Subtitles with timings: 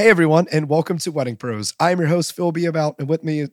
[0.00, 1.74] Hey everyone, and welcome to Wedding Pros.
[1.78, 3.48] I'm your host Phil Beabout, and with me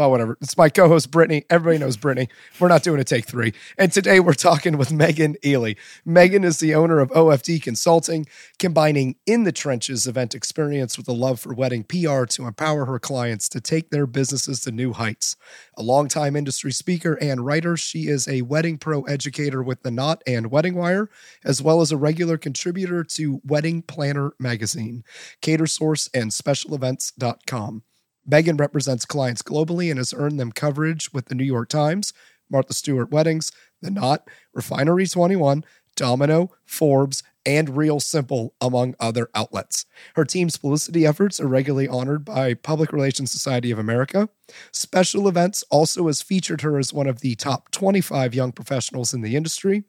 [0.00, 0.38] well, whatever.
[0.40, 1.44] It's my co-host Brittany.
[1.50, 2.30] Everybody knows Brittany.
[2.58, 3.52] We're not doing a take three.
[3.76, 5.74] And today we're talking with Megan Ely.
[6.06, 8.24] Megan is the owner of OFD Consulting,
[8.58, 12.98] combining in the trenches event experience with a love for wedding PR to empower her
[12.98, 15.36] clients to take their businesses to new heights.
[15.76, 20.22] A longtime industry speaker and writer, she is a wedding pro educator with The Knot
[20.26, 21.10] and Wedding Wire,
[21.44, 25.04] as well as a regular contributor to Wedding Planner magazine,
[25.42, 27.82] Catersource, and SpecialEvents.com.
[28.30, 32.12] Megan represents clients globally and has earned them coverage with the New York Times,
[32.48, 33.50] Martha Stewart Weddings,
[33.82, 35.64] The Knot, Refinery 21,
[35.96, 39.86] Domino, Forbes, and Real Simple, among other outlets.
[40.14, 44.28] Her team's publicity efforts are regularly honored by Public Relations Society of America.
[44.72, 49.22] Special Events also has featured her as one of the top 25 young professionals in
[49.22, 49.84] the industry.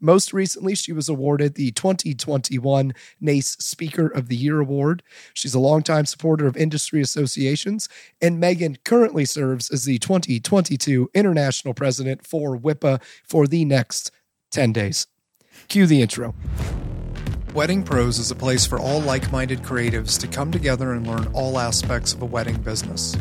[0.00, 5.02] Most recently, she was awarded the 2021 NACE Speaker of the Year Award.
[5.32, 7.88] She's a longtime supporter of industry associations,
[8.20, 14.10] and Megan currently serves as the 2022 International President for WIPA for the next
[14.50, 15.06] 10 days.
[15.68, 16.34] Cue the intro.
[17.54, 21.26] Wedding Pros is a place for all like minded creatives to come together and learn
[21.32, 23.16] all aspects of a wedding business.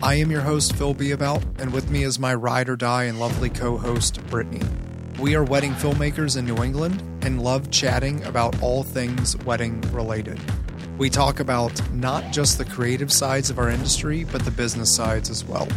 [0.00, 3.18] I am your host, Phil Beabout, and with me is my ride or die and
[3.18, 4.62] lovely co host, Brittany.
[5.22, 10.40] We are wedding filmmakers in New England and love chatting about all things wedding related.
[10.98, 15.30] We talk about not just the creative sides of our industry, but the business sides
[15.30, 15.68] as well.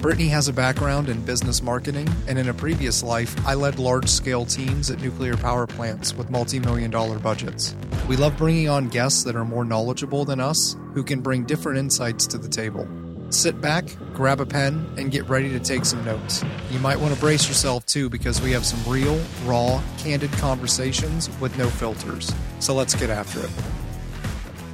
[0.00, 4.08] Brittany has a background in business marketing, and in a previous life, I led large
[4.08, 7.76] scale teams at nuclear power plants with multi million dollar budgets.
[8.08, 11.78] We love bringing on guests that are more knowledgeable than us, who can bring different
[11.78, 12.88] insights to the table.
[13.30, 13.84] Sit back,
[14.14, 16.42] grab a pen, and get ready to take some notes.
[16.70, 21.28] You might want to brace yourself too because we have some real, raw, candid conversations
[21.38, 22.32] with no filters.
[22.58, 23.50] So let's get after it.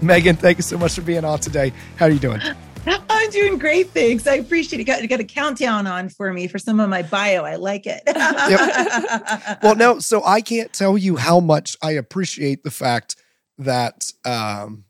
[0.00, 1.72] Megan, thank you so much for being on today.
[1.96, 2.40] How are you doing?
[2.86, 4.26] I'm doing great, thanks.
[4.26, 4.82] I appreciate it.
[4.82, 7.44] You got, got a countdown on for me for some of my bio.
[7.44, 8.02] I like it.
[8.06, 9.62] yep.
[9.62, 13.16] Well, no, so I can't tell you how much I appreciate the fact
[13.58, 14.84] that, um,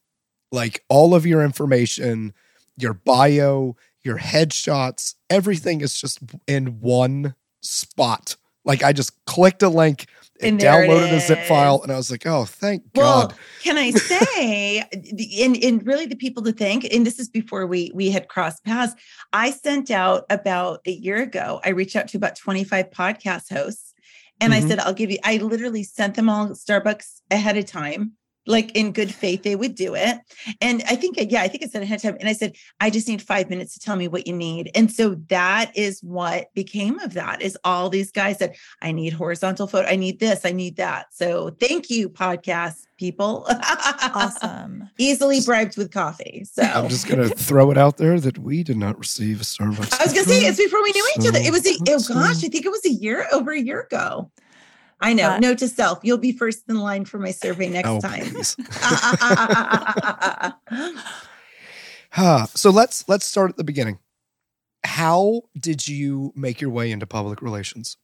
[0.50, 2.34] like all of your information,
[2.76, 8.36] your bio, your headshots, everything is just in one spot.
[8.64, 10.06] Like I just clicked a link
[10.40, 13.34] and downloaded a zip file and I was like, oh, thank well, God.
[13.62, 17.90] Can I say and, in really the people to thank, and this is before we
[17.94, 18.94] we had crossed paths,
[19.32, 23.94] I sent out about a year ago, I reached out to about 25 podcast hosts
[24.41, 24.64] and mm-hmm.
[24.64, 28.14] I said, I'll give you, I literally sent them all Starbucks ahead of time
[28.47, 30.19] like in good faith they would do it.
[30.60, 32.91] And i think yeah i think i said ahead of time and i said i
[32.91, 34.71] just need five minutes to tell me what you need.
[34.75, 39.12] And so that is what became of that is all these guys said i need
[39.12, 41.06] horizontal photo i need this i need that.
[41.12, 43.44] So thank you podcast people.
[43.49, 44.88] Awesome.
[44.99, 46.62] Easily bribed with coffee so.
[46.62, 50.04] I'm just gonna throw it out there that we did not receive a starbucks i
[50.04, 51.38] was gonna say it's before we knew each other.
[51.38, 54.31] It was a, oh gosh i think it was a year over a year ago
[55.04, 55.32] I know.
[55.32, 58.34] Uh, Note to self: you'll be first in line for my survey next oh, time.
[62.10, 62.47] huh.
[62.47, 63.98] So let's let's start at the beginning.
[64.82, 67.98] How did you make your way into public relations?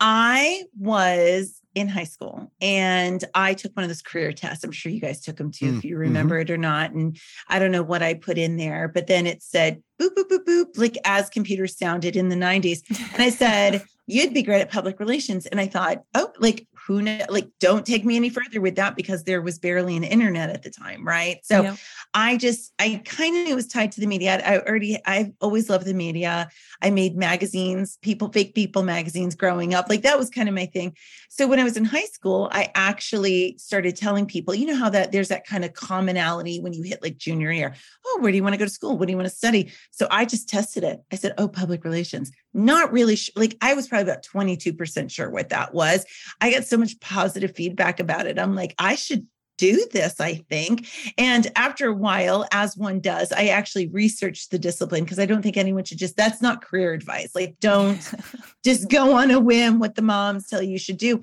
[0.00, 4.64] I was in high school and I took one of those career tests.
[4.64, 6.50] I'm sure you guys took them too, mm, if you remember mm-hmm.
[6.50, 6.92] it or not.
[6.92, 10.30] And I don't know what I put in there, but then it said boop, boop,
[10.30, 12.80] boop, boop, like as computers sounded in the 90s.
[13.12, 15.44] And I said, you'd be great at public relations.
[15.44, 18.94] And I thought, oh, like who know, like don't take me any further with that
[18.94, 21.38] because there was barely an internet at the time, right?
[21.42, 21.76] So yeah.
[22.14, 24.40] I just I kind of knew it was tied to the media.
[24.44, 26.48] I already I've always loved the media.
[26.80, 29.86] I made magazines, people fake people magazines growing up.
[29.88, 30.96] Like that was kind of my thing.
[31.28, 34.90] So when I was in high school, I actually started telling people, you know how
[34.90, 37.74] that there's that kind of commonality when you hit like junior year.
[38.06, 38.96] Oh, where do you want to go to school?
[38.96, 39.72] What do you want to study?
[39.90, 41.00] So I just tested it.
[41.12, 43.34] I said, "Oh, public relations." Not really sure.
[43.36, 46.04] like I was probably about 22% sure what that was.
[46.40, 48.38] I got so much positive feedback about it.
[48.38, 49.26] I'm like, I should
[49.58, 50.88] do this, I think.
[51.18, 55.42] And after a while, as one does, I actually researched the discipline because I don't
[55.42, 57.34] think anyone should just, that's not career advice.
[57.34, 57.98] Like, don't
[58.64, 61.20] just go on a whim what the moms tell you should do.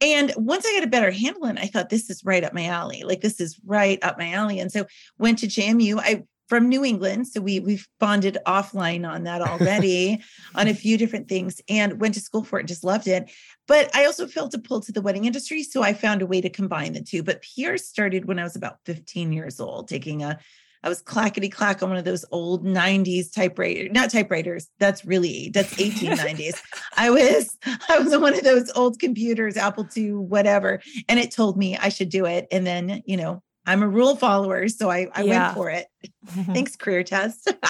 [0.00, 2.54] And once I got a better handle on it, I thought this is right up
[2.54, 3.02] my alley.
[3.04, 4.60] Like, this is right up my alley.
[4.60, 4.86] And so
[5.18, 5.98] went to JMU.
[5.98, 7.28] I from New England.
[7.28, 10.22] So we we've bonded offline on that already
[10.54, 13.30] on a few different things and went to school for it, just loved it.
[13.66, 15.62] But I also felt a pull to the wedding industry.
[15.62, 17.22] So I found a way to combine the two.
[17.22, 20.38] But PR started when I was about 15 years old, taking a
[20.84, 24.68] I was clackety clack on one of those old 90s typewriter, not typewriters.
[24.78, 26.60] That's really that's 1890s.
[26.96, 27.56] I was
[27.88, 31.76] I was on one of those old computers, Apple II, whatever, and it told me
[31.78, 32.46] I should do it.
[32.52, 35.46] And then, you know, I'm a rule follower, so I, I Yeah.
[35.46, 35.86] went for it.
[36.26, 37.52] Thanks, career test.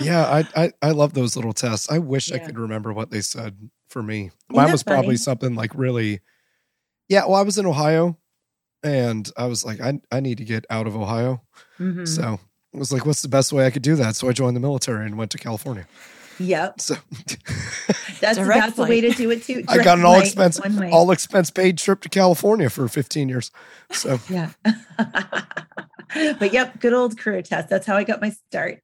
[0.00, 0.24] Yeah,
[0.56, 1.90] I, I I love those little tests.
[1.90, 3.56] I wish I could remember what they said
[3.88, 4.26] for me.
[4.26, 6.20] Isn't Mine that was probably something like really.
[7.08, 8.16] Yeah, well, I was in Ohio,
[8.82, 11.42] and I was like, I I need to get out of Ohio.
[11.78, 12.06] Mhm.
[12.06, 12.38] So
[12.74, 14.16] I was like, what's the best way I could do that?
[14.16, 15.86] So I joined the military and went to California.
[16.40, 16.94] Yep, So
[18.20, 19.62] that's Direct that's the way to do it too.
[19.68, 20.90] I got an all expense flight, one way.
[20.90, 23.50] all expense paid trip to California for 15 years.
[23.92, 24.50] So yeah.
[26.38, 27.68] but yep, good old career test.
[27.68, 28.80] That's how I got my start.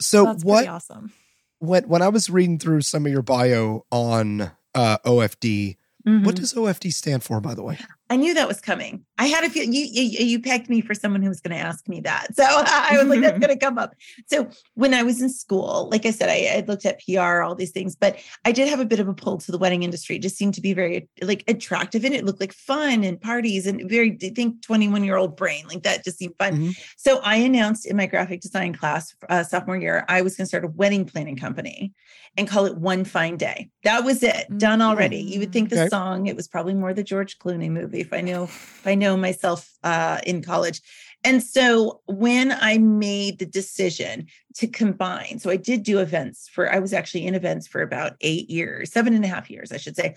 [0.00, 1.12] so That's what awesome.
[1.58, 6.34] when when I was reading through some of your bio on uh, OFD, what Mhm.
[6.34, 7.78] does OFD stand for, by the way?
[8.08, 9.04] I knew that was coming.
[9.20, 11.62] I had a feel you you, you pegged me for someone who was going to
[11.62, 13.94] ask me that, so I was like, that's going to come up.
[14.28, 17.54] So when I was in school, like I said, I, I looked at PR, all
[17.54, 20.16] these things, but I did have a bit of a pull to the wedding industry.
[20.16, 23.66] It just seemed to be very like attractive, and it looked like fun and parties
[23.66, 26.54] and very I think twenty one year old brain like that just seemed fun.
[26.56, 26.78] Mhm.
[26.96, 30.48] So I announced in my graphic design class uh, sophomore year, I was going to
[30.48, 31.92] start a wedding planning company
[32.38, 33.68] and call it One Fine Day.
[33.84, 35.18] That was it, done already.
[35.18, 35.88] You would think the Okay.
[35.88, 39.16] song it was probably more the George Clooney movie if I know if I know
[39.16, 40.80] myself uh, in college.
[41.22, 46.72] And so when I made the decision to combine, so I did do events for,
[46.72, 49.76] I was actually in events for about eight years, seven and a half years, I
[49.76, 50.16] should say.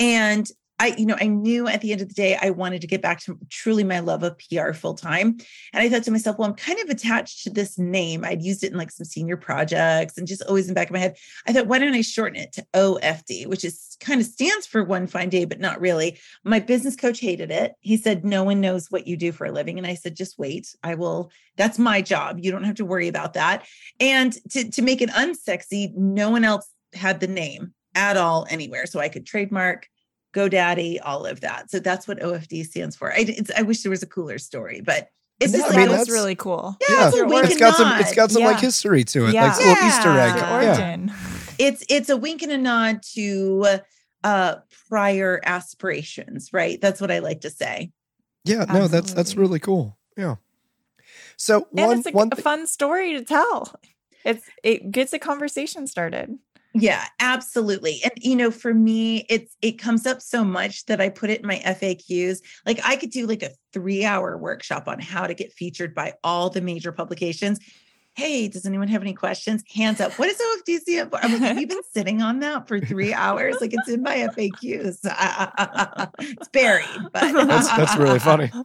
[0.00, 2.86] And I, you know, I knew at the end of the day, I wanted to
[2.86, 5.36] get back to truly my love of PR full time.
[5.74, 8.24] And I thought to myself, well, I'm kind of attached to this name.
[8.24, 10.94] I'd used it in like some senior projects and just always in the back of
[10.94, 11.18] my head.
[11.46, 14.82] I thought, why don't I shorten it to OFD, which is kind of stands for
[14.82, 16.18] one fine day, but not really.
[16.44, 17.74] My business coach hated it.
[17.80, 19.76] He said, no one knows what you do for a living.
[19.76, 20.74] And I said, just wait.
[20.82, 22.38] I will, that's my job.
[22.40, 23.66] You don't have to worry about that.
[24.00, 28.86] And to, to make it unsexy, no one else had the name at all anywhere.
[28.86, 29.86] So I could trademark
[30.32, 31.70] GoDaddy, all of that.
[31.70, 33.12] So that's what OFD stands for.
[33.12, 35.08] I, it's, I wish there was a cooler story, but
[35.40, 36.76] it's No, just I that mean, like, was that's- really cool.
[36.88, 38.16] Yeah, it's a wink it's and got some it's nod.
[38.16, 39.46] got some like history to it, Yeah.
[39.48, 40.34] like little Easter egg.
[40.36, 40.54] Yeah.
[40.70, 41.12] origin.
[41.58, 43.66] it's it's a wink and a nod to
[44.22, 44.56] uh
[44.88, 46.80] prior aspirations, right?
[46.80, 47.90] That's what I like to say.
[48.44, 49.96] Yeah, no, that's that's really cool.
[50.16, 50.36] Yeah.
[51.36, 53.74] So And one it's a, one a fun story to tell.
[54.24, 56.38] It's it gets a conversation started.
[56.72, 58.00] Yeah, absolutely.
[58.04, 61.40] And you know, for me, it's it comes up so much that I put it
[61.40, 62.38] in my FAQs.
[62.64, 66.48] Like I could do like a 3-hour workshop on how to get featured by all
[66.48, 67.58] the major publications.
[68.14, 69.64] Hey, does anyone have any questions?
[69.74, 70.12] Hands up.
[70.12, 71.18] What is OFD stand for?
[71.22, 73.56] I'm like, have you been sitting on that for three hours?
[73.60, 74.98] Like it's in my FAQs.
[76.20, 78.50] it's buried, but That's- that's really funny.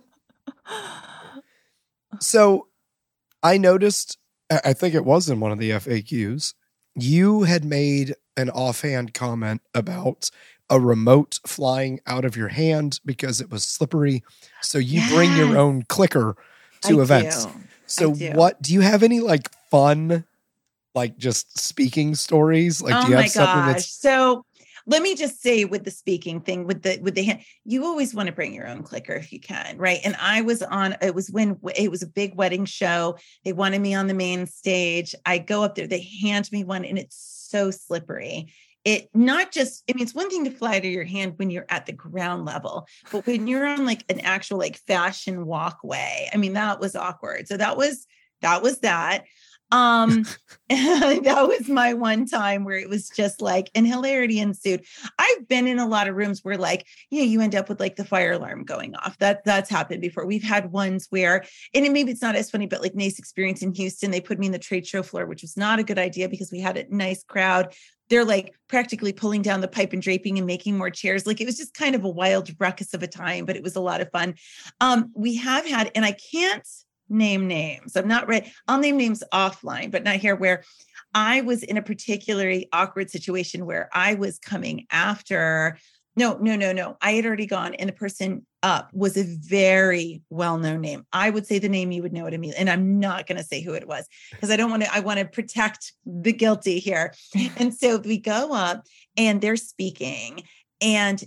[2.19, 2.67] so
[3.41, 4.17] I noticed
[4.49, 6.53] I think it was in one of the FAQs.
[6.95, 10.29] You had made an offhand comment about
[10.69, 14.23] a remote flying out of your hand because it was slippery.
[14.61, 16.35] So you bring your own clicker
[16.81, 17.45] to I events.
[17.45, 17.51] do.
[17.85, 18.31] So do.
[18.31, 20.25] what do you have any like fun
[20.95, 22.81] like just speaking stories?
[22.81, 23.73] Like oh do you my have something gosh.
[23.73, 24.45] that's So
[24.87, 28.13] let me just say with the speaking thing, with the with the hand, you always
[28.13, 29.99] want to bring your own clicker if you can, right?
[30.03, 33.17] And I was on, it was when it was a big wedding show.
[33.43, 35.15] They wanted me on the main stage.
[35.25, 37.17] I go up there, they hand me one, and it's
[37.49, 38.53] so slippery.
[38.83, 41.65] It not just, I mean, it's one thing to fly to your hand when you're
[41.69, 46.37] at the ground level, but when you're on like an actual like fashion walkway, I
[46.37, 47.47] mean, that was awkward.
[47.47, 48.05] So that was
[48.41, 49.23] that was that.
[49.71, 50.25] Um,
[50.69, 54.83] that was my one time where it was just like, and hilarity ensued.
[55.19, 57.79] I've been in a lot of rooms where, like, you know, you end up with
[57.79, 59.15] like the fire alarm going off.
[59.19, 60.25] That that's happened before.
[60.25, 61.45] We've had ones where,
[61.75, 64.39] and it, maybe it's not as funny, but like NACE Experience in Houston, they put
[64.39, 66.77] me in the trade show floor, which was not a good idea because we had
[66.77, 67.71] a nice crowd.
[68.09, 71.27] They're like practically pulling down the pipe and draping and making more chairs.
[71.27, 73.75] Like it was just kind of a wild ruckus of a time, but it was
[73.75, 74.33] a lot of fun.
[74.81, 76.67] Um, we have had, and I can't
[77.09, 77.95] name names.
[77.95, 78.51] I'm not ready.
[78.67, 80.63] I'll name names offline, but not here where
[81.13, 85.77] I was in a particularly awkward situation where I was coming after.
[86.17, 86.97] No, no, no, no.
[87.01, 91.05] I had already gone, and the person up was a very well-known name.
[91.11, 93.43] I would say the name you would know it immediately, and I'm not going to
[93.43, 94.93] say who it was because I don't want to.
[94.93, 97.13] I want to protect the guilty here.
[97.57, 98.83] And so we go up,
[99.17, 100.43] and they're speaking,
[100.81, 101.23] and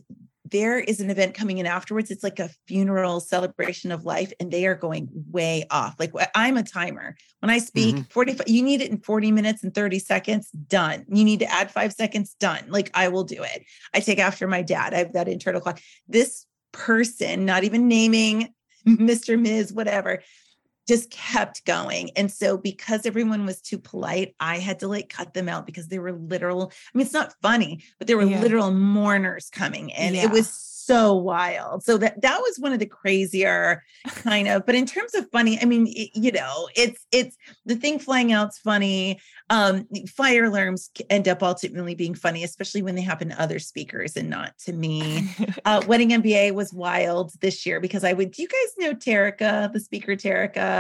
[0.51, 2.11] there is an event coming in afterwards.
[2.11, 5.97] It's like a funeral celebration of life, and they are going way off.
[5.99, 7.17] Like I'm a timer.
[7.41, 8.13] When I speak, Mhm.
[8.13, 11.05] 45, you need it in 40 minutes and 30 seconds, done.
[11.09, 12.65] You need to add five seconds, done.
[12.69, 13.65] Like I will do it.
[13.95, 14.95] I take after my dad.
[14.95, 15.81] I have that internal clock.
[16.09, 18.53] This person, not even naming
[18.87, 19.39] Mr.
[19.41, 20.23] Ms., whatever,
[20.89, 22.11] just kept going.
[22.17, 25.89] And so because everyone was too polite, I had to like cut them out because
[25.89, 26.73] they were literal.
[26.73, 28.41] I mean, it's not funny, but there were yeah.
[28.41, 30.25] literal mourners coming and yeah.
[30.25, 30.49] it was
[30.89, 31.85] so wild.
[31.85, 35.59] So that that was one of the crazier kind of, but in terms of funny,
[35.61, 39.21] I mean, it, you know, it's it's the thing flying out's funny.
[39.51, 44.17] Um, fire alarms end up ultimately being funny, especially when they happen to other speakers
[44.17, 45.29] and not to me.
[45.67, 48.31] uh, Wedding MBA was wild this year because I would.
[48.31, 50.78] Do you guys know Terica, the speaker Terica?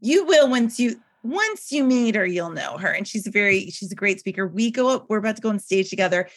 [0.00, 2.88] You will once you once you meet her, you'll know her.
[2.88, 4.46] And she's a very, she's a great speaker.
[4.46, 6.28] We go up, we're about to go on stage together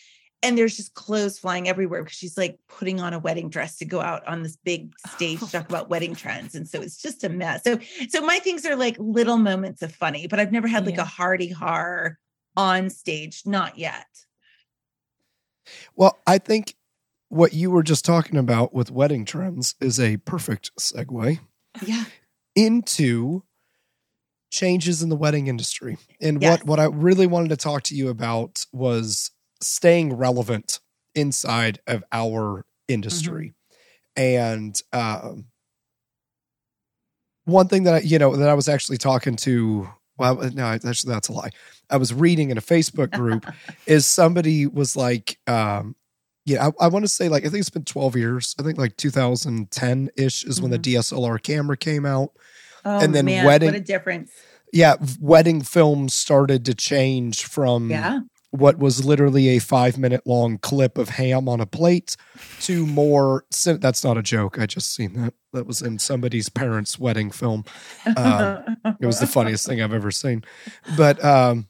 [0.43, 3.85] and there's just clothes flying everywhere because she's like putting on a wedding dress to
[3.85, 6.53] go out on this big stage to talk about wedding trends.
[6.53, 7.63] And so it's just a mess.
[7.63, 10.97] So so my things are like little moments of funny but i've never had like
[10.97, 11.01] yeah.
[11.01, 12.19] a hardy har
[12.55, 13.41] on stage.
[13.45, 14.05] Not yet.
[15.95, 16.75] Well i think
[17.29, 21.39] what you were just talking about with wedding trends is a perfect segue.
[21.83, 22.03] Yeah
[22.55, 23.43] into
[24.51, 26.59] changes in the wedding industry and yes.
[26.59, 29.31] what what i really wanted to talk to you about was
[29.61, 30.79] staying relevant
[31.15, 33.53] inside of our industry.
[34.17, 34.21] Mm-hmm.
[34.21, 35.45] And um,
[37.45, 41.13] one thing that I, you know that I was actually talking to well no actually
[41.13, 41.49] that's a lie.
[41.89, 43.45] I was reading in a Facebook group
[43.85, 45.95] is somebody was like um
[46.45, 48.55] yeah, I, I want to say like I think it's been 12 years.
[48.59, 50.63] I think like 2010 ish is mm-hmm.
[50.63, 50.99] when the mm-hmm.
[50.99, 52.29] DSLR camera came out.
[52.83, 54.31] Oh, and then man, wedding what a difference.
[54.71, 58.19] Yeah, wedding films started to change from yeah
[58.55, 62.15] what was literally a five minute long clip of ham on a plate
[62.61, 66.97] to more that's not a joke i just seen that that was in somebody's parents
[66.97, 67.63] wedding film
[68.15, 70.43] um, it was the funniest thing i've ever seen
[70.97, 71.67] but um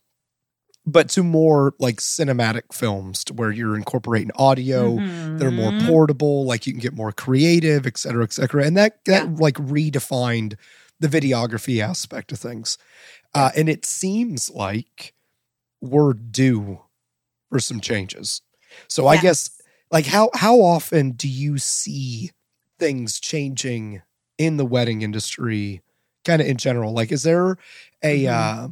[0.85, 5.37] but to more like cinematic films to where you're incorporating audio mm-hmm.
[5.37, 9.03] they're more portable like you can get more creative et cetera et cetera and that
[9.05, 9.35] that yeah.
[9.37, 10.55] like redefined
[10.99, 12.77] the videography aspect of things
[13.35, 15.13] uh, and it seems like
[15.81, 16.81] we're due
[17.49, 18.41] for some changes.
[18.87, 19.19] So yes.
[19.19, 19.61] I guess
[19.91, 22.31] like how how often do you see
[22.79, 24.01] things changing
[24.37, 25.81] in the wedding industry
[26.23, 26.93] kind of in general?
[26.93, 27.57] Like is there
[28.01, 28.65] a mm-hmm.
[28.65, 28.67] uh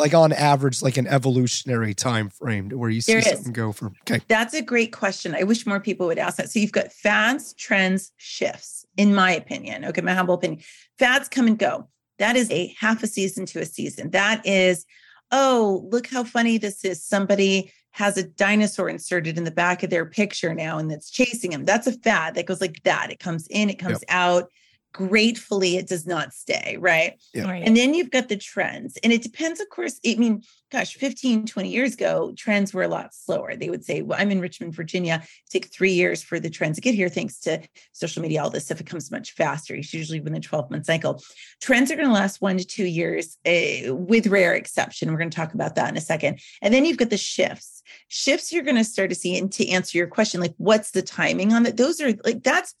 [0.00, 4.20] like on average like an evolutionary time frame where you see something go from okay
[4.26, 7.52] that's a great question i wish more people would ask that so you've got fads
[7.54, 10.60] trends shifts in my opinion okay my humble opinion
[10.98, 11.88] fads come and go
[12.18, 14.84] that is a half a season to a season that is
[15.32, 17.04] oh, look how funny this is.
[17.04, 21.52] Somebody has a dinosaur inserted in the back of their picture now and that's chasing
[21.52, 21.64] him.
[21.64, 23.10] That's a fad that goes like that.
[23.10, 24.16] It comes in, it comes yep.
[24.16, 24.50] out
[24.92, 27.20] gratefully it does not stay right?
[27.34, 27.44] Yeah.
[27.44, 27.62] right.
[27.64, 30.42] And then you've got the trends and it depends of course i mean
[30.72, 33.56] gosh 15 20 years ago trends were a lot slower.
[33.56, 35.22] They would say well i'm in richmond virginia.
[35.50, 37.60] Take three years for the trends to get here thanks to
[37.92, 39.74] social media all this stuff it comes much faster.
[39.74, 41.22] It's usually within a 12 month cycle.
[41.60, 45.10] Trends are going to last one to two years uh, with rare exception.
[45.10, 46.40] We're going to talk about that in a second.
[46.62, 47.82] And then you've got the shifts.
[48.08, 51.02] Shifts you're going to start to see and to answer your question like what's the
[51.02, 52.74] timing on that those are like that's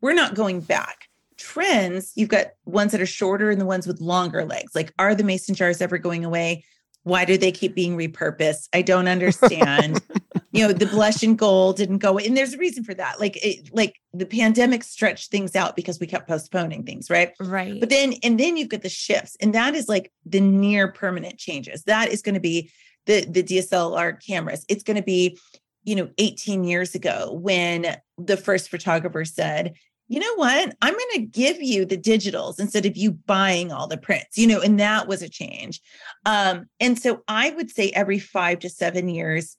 [0.00, 1.08] we're not going back
[1.42, 4.74] trends, you've got ones that are shorter and the ones with longer legs.
[4.74, 6.64] Like, are the mason jars ever going away?
[7.02, 8.68] Why do they keep being repurposed?
[8.72, 10.00] I don't understand.
[10.52, 13.18] you know, the blush and gold didn't go, and there's a reason for that.
[13.18, 17.32] Like, it, like the pandemic stretched things out because we kept postponing things, right?
[17.40, 17.80] Right.
[17.80, 21.38] But then, and then you've got the shifts, and that is like the near permanent
[21.38, 21.82] changes.
[21.84, 22.70] That is going to be
[23.06, 24.64] the the DSLR cameras.
[24.68, 25.38] It's going to be
[25.82, 29.74] you know 18 years ago when the first photographer said
[30.12, 30.76] you know what?
[30.82, 34.46] I'm going to give you the digitals instead of you buying all the prints, you
[34.46, 35.80] know, and that was a change.
[36.26, 39.56] Um, and so I would say every five to seven years,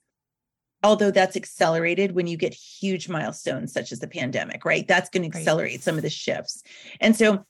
[0.84, 4.86] although that's accelerated when you get huge milestones such as the pandemic, right?
[4.86, 5.82] That's going to accelerate right.
[5.82, 6.62] some of the shifts.
[7.00, 7.44] And so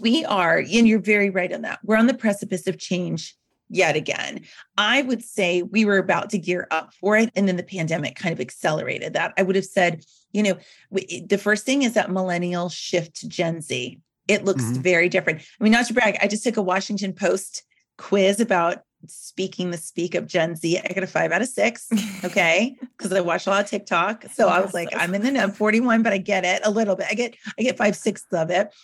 [0.00, 1.80] we are, and you're very right on that.
[1.84, 3.36] We're on the precipice of change
[3.68, 4.40] yet again.
[4.76, 7.30] I would say we were about to gear up for it.
[7.34, 9.34] And then the pandemic kind of accelerated that.
[9.36, 10.58] I would have said, you know,
[10.90, 14.00] we, the first thing is that millennial shift to Gen Z.
[14.26, 14.82] It looks mm-hmm.
[14.82, 15.40] very different.
[15.40, 17.62] I mean, not to brag, I just took a Washington Post
[17.96, 20.78] quiz about speaking the speak of Gen Z.
[20.78, 21.88] I got a five out of six.
[22.24, 22.76] Okay.
[22.96, 24.24] Cause I watch a lot of TikTok.
[24.32, 26.96] So I was like, I'm in the I'm 41, but I get it a little
[26.96, 27.06] bit.
[27.08, 28.74] I get, I get five sixths of it.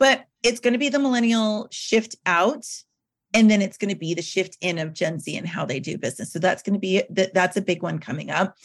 [0.00, 2.66] But it's going to be the millennial shift out
[3.32, 5.80] and then it's going to be the shift in of gen z and how they
[5.80, 6.32] do business.
[6.32, 8.56] So that's going to be that that's a big one coming up.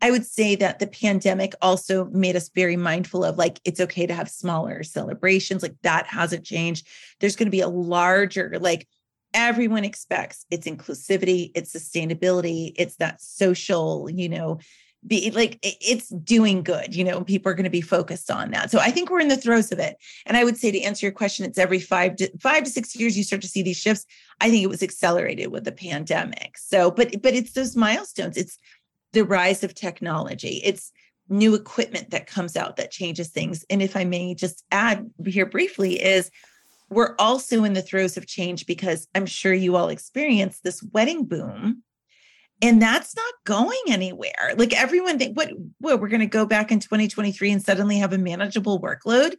[0.00, 4.06] I would say that the pandemic also made us very mindful of like it's okay
[4.06, 6.86] to have smaller celebrations like that hasn't changed.
[7.20, 8.88] There's going to be a larger like
[9.34, 14.60] everyone expects it's inclusivity it's sustainability it's that social you know
[15.06, 18.70] be like it's doing good you know people are going to be focused on that.
[18.70, 19.96] So i think we're in the throes of it.
[20.26, 22.96] And i would say to answer your question it's every five to five to six
[22.96, 24.06] years you start to see these shifts
[24.40, 26.56] i think it was accelerated with the pandemic.
[26.58, 28.36] So but but it's those milestones.
[28.36, 28.58] It's
[29.12, 30.60] the rise of technology.
[30.64, 30.92] It's
[31.28, 33.64] new equipment that comes out that changes things.
[33.70, 36.30] And if i may just add here briefly is
[36.90, 41.24] we're also in the throes of change because i'm sure you all experienced this wedding
[41.24, 41.82] boom
[42.64, 44.54] and that's not going anywhere.
[44.56, 48.14] Like everyone think what what we're going to go back in 2023 and suddenly have
[48.14, 49.34] a manageable workload?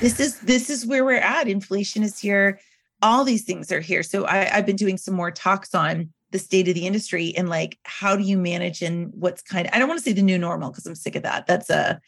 [0.00, 1.46] This is this is where we're at.
[1.46, 2.58] Inflation is here.
[3.00, 4.02] All these things are here.
[4.02, 7.48] So I, i've been doing some more talks on the state of the industry and
[7.48, 10.20] like how do you manage and what's kind of i don't want to say the
[10.20, 11.46] new normal because i'm sick of that.
[11.46, 12.00] That's a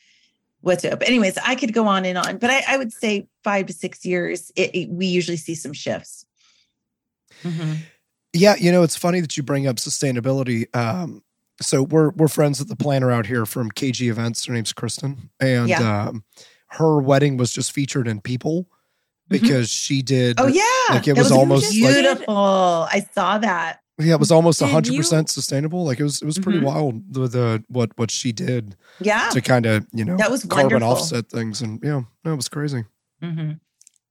[0.62, 1.02] what's up.
[1.06, 4.04] Anyways i could go on and on but i, I would say five to six
[4.04, 6.26] years it, it, we usually see some shifts.
[7.44, 7.74] Mm-hmm.
[8.32, 10.74] Yeah, you know, it's funny that you bring up sustainability.
[10.74, 11.22] Um,
[11.60, 14.44] so we're we're friends with the planner out here from KG Events.
[14.44, 16.08] Her name's Kristen, and yeah.
[16.08, 16.24] um,
[16.68, 18.66] her wedding was just featured in People mm-hmm.
[19.28, 19.94] because mm-hmm.
[19.94, 20.40] she did.
[20.40, 20.62] Oh yeah,
[20.94, 22.34] like it was, was, almost beautiful.
[22.34, 23.80] Like, I saw that.
[23.98, 25.84] Yeah, it was almost hundred percent sustainable.
[25.84, 26.68] Like it was, it was pretty mm-hmm.
[26.68, 28.76] wild the, the what what she did.
[29.00, 30.92] Yeah, to kind of you know that was carbon wonderful.
[30.92, 32.84] offset things, and yeah, that was crazy.
[33.22, 33.52] Mm-hmm.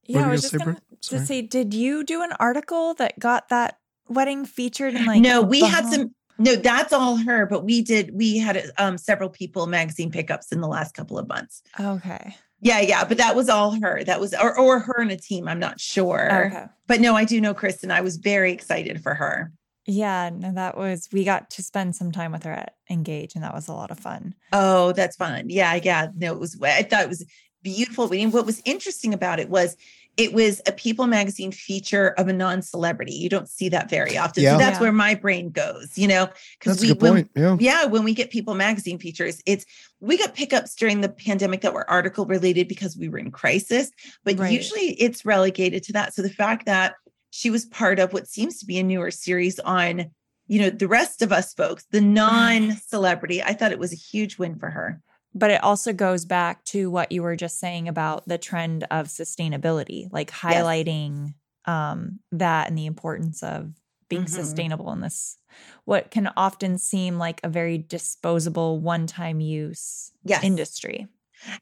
[0.05, 3.77] Yeah, I was just going to say, did you do an article that got that
[4.09, 8.11] wedding featured in like no we had some no that's all her but we did
[8.13, 11.61] we had um several people magazine pickups in the last couple of months.
[11.79, 12.35] Okay.
[12.61, 15.47] Yeah yeah but that was all her that was or, or her and a team
[15.47, 16.45] i'm not sure.
[16.47, 16.65] Okay.
[16.87, 19.51] but no i do know kristen i was very excited for her.
[19.85, 23.43] Yeah no that was we got to spend some time with her at engage and
[23.43, 24.33] that was a lot of fun.
[24.51, 25.49] Oh that's fun.
[25.49, 27.25] Yeah yeah no it was i thought it was
[27.61, 28.07] beautiful.
[28.07, 29.75] What was interesting about it was
[30.19, 33.13] it was a People magazine feature of a non-celebrity.
[33.13, 34.43] You don't see that very often.
[34.43, 34.53] Yeah.
[34.53, 34.81] So that's yeah.
[34.81, 36.27] where my brain goes, you know,
[36.59, 37.55] because we when, yeah.
[37.57, 39.65] yeah, when we get People magazine features, it's
[40.01, 43.91] we got pickups during the pandemic that were article related because we were in crisis,
[44.25, 44.51] but right.
[44.51, 46.13] usually it's relegated to that.
[46.13, 46.95] So the fact that
[47.31, 50.11] she was part of what seems to be a newer series on,
[50.47, 54.37] you know, the rest of us folks, the non-celebrity, I thought it was a huge
[54.37, 55.01] win for her
[55.33, 59.07] but it also goes back to what you were just saying about the trend of
[59.07, 61.33] sustainability like highlighting
[61.67, 61.75] yes.
[61.75, 63.71] um, that and the importance of
[64.09, 64.33] being mm-hmm.
[64.33, 65.37] sustainable in this
[65.85, 70.43] what can often seem like a very disposable one-time use yes.
[70.43, 71.07] industry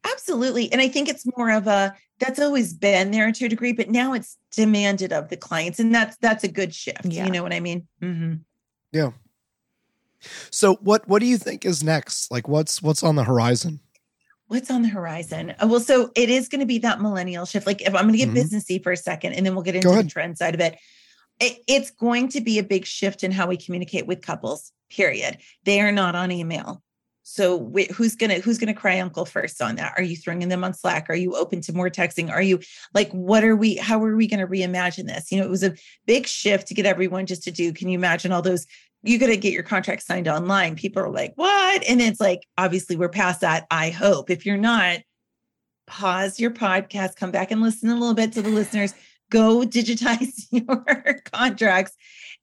[0.05, 3.73] absolutely and i think it's more of a that's always been there to a degree
[3.73, 7.25] but now it's demanded of the clients and that's that's a good shift yeah.
[7.25, 8.35] you know what i mean mm-hmm.
[8.91, 9.11] yeah
[10.51, 12.31] so what what do you think is next?
[12.31, 13.79] Like what's what's on the horizon?
[14.47, 15.53] What's on the horizon?
[15.61, 17.67] Uh, well, so it is going to be that millennial shift.
[17.67, 18.37] Like if I'm going to get mm-hmm.
[18.37, 20.77] businessy for a second, and then we'll get into the trend side of it.
[21.41, 21.57] it.
[21.67, 24.71] It's going to be a big shift in how we communicate with couples.
[24.89, 25.39] Period.
[25.65, 26.81] They are not on email.
[27.29, 29.95] So wh- who's gonna who's gonna cry uncle first on that?
[29.97, 31.07] Are you throwing them on Slack?
[31.09, 32.31] Are you open to more texting?
[32.31, 32.61] Are you
[32.93, 33.75] like what are we?
[33.75, 35.29] How are we gonna reimagine this?
[35.29, 35.75] You know, it was a
[36.05, 37.73] big shift to get everyone just to do.
[37.73, 38.65] Can you imagine all those
[39.03, 40.75] you got to get your contract signed online.
[40.75, 41.83] People are like, what?
[41.87, 43.67] And it's like, obviously, we're past that.
[43.71, 44.29] I hope.
[44.29, 44.99] If you're not,
[45.85, 48.93] pause your podcast, come back and listen a little bit to the listeners,
[49.29, 51.95] go digitize your contracts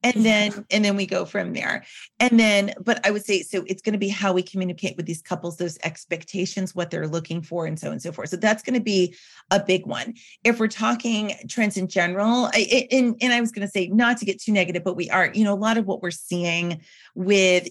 [0.05, 0.23] and mm-hmm.
[0.23, 1.85] then and then we go from there.
[2.21, 5.07] And then but i would say so it's going to be how we communicate with
[5.07, 8.29] these couples those expectations what they're looking for and so on and so forth.
[8.29, 9.17] So that's going to be
[9.51, 10.15] a big one.
[10.45, 14.19] If we're talking trends in general I, and, and i was going to say not
[14.19, 16.81] to get too negative but we are you know a lot of what we're seeing
[17.15, 17.69] with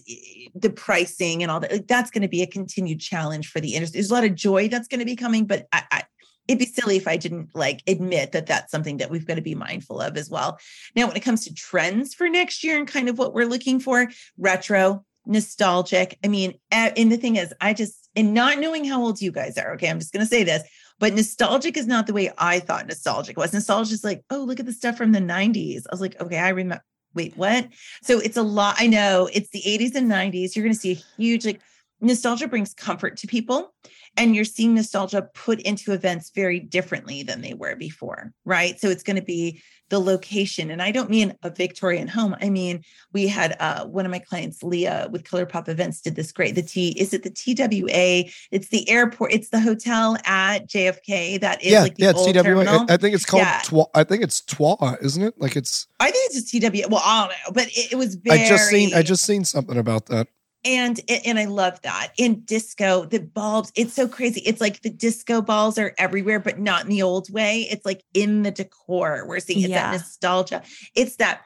[0.54, 3.98] the pricing and all that that's going to be a continued challenge for the industry.
[3.98, 6.02] There's a lot of joy that's going to be coming but I, I
[6.48, 9.42] it'd be silly if I didn't like admit that that's something that we've got to
[9.42, 10.58] be mindful of as well.
[10.94, 13.80] Now, when it comes to trends for next year and kind of what we're looking
[13.80, 16.18] for, retro, nostalgic.
[16.22, 19.56] I mean, and the thing is, I just, and not knowing how old you guys
[19.56, 20.62] are, okay, I'm just going to say this,
[20.98, 23.52] but nostalgic is not the way I thought nostalgic was.
[23.52, 25.82] Nostalgic is like, oh, look at the stuff from the 90s.
[25.90, 26.84] I was like, okay, I remember.
[27.14, 27.68] Wait, what?
[28.02, 28.74] So it's a lot.
[28.78, 30.54] I know it's the 80s and 90s.
[30.54, 31.60] You're going to see a huge, like,
[32.00, 33.72] nostalgia brings comfort to people
[34.16, 38.88] and you're seeing nostalgia put into events very differently than they were before right so
[38.88, 42.82] it's going to be the location and i don't mean a victorian home i mean
[43.12, 46.54] we had uh, one of my clients leah with Color Pop events did this great
[46.54, 51.62] the t is it the twa it's the airport it's the hotel at jfk that
[51.62, 52.42] is yeah, like yeah, it's TWA.
[52.42, 52.86] Terminal.
[52.88, 53.60] I think it's called yeah.
[53.64, 55.34] Twa, I think it's Twa, isn't it?
[55.38, 56.90] Like it's I think it's a TW.
[56.90, 59.44] Well, I don't know, but it, it was very I just seen I just seen
[59.44, 60.28] something about that
[60.64, 62.12] and and I love that.
[62.16, 64.40] In disco the bulbs it's so crazy.
[64.40, 67.66] It's like the disco balls are everywhere but not in the old way.
[67.70, 69.60] It's like in the decor we're seeing.
[69.60, 69.92] It's yeah.
[69.92, 70.62] that nostalgia.
[70.94, 71.42] It's that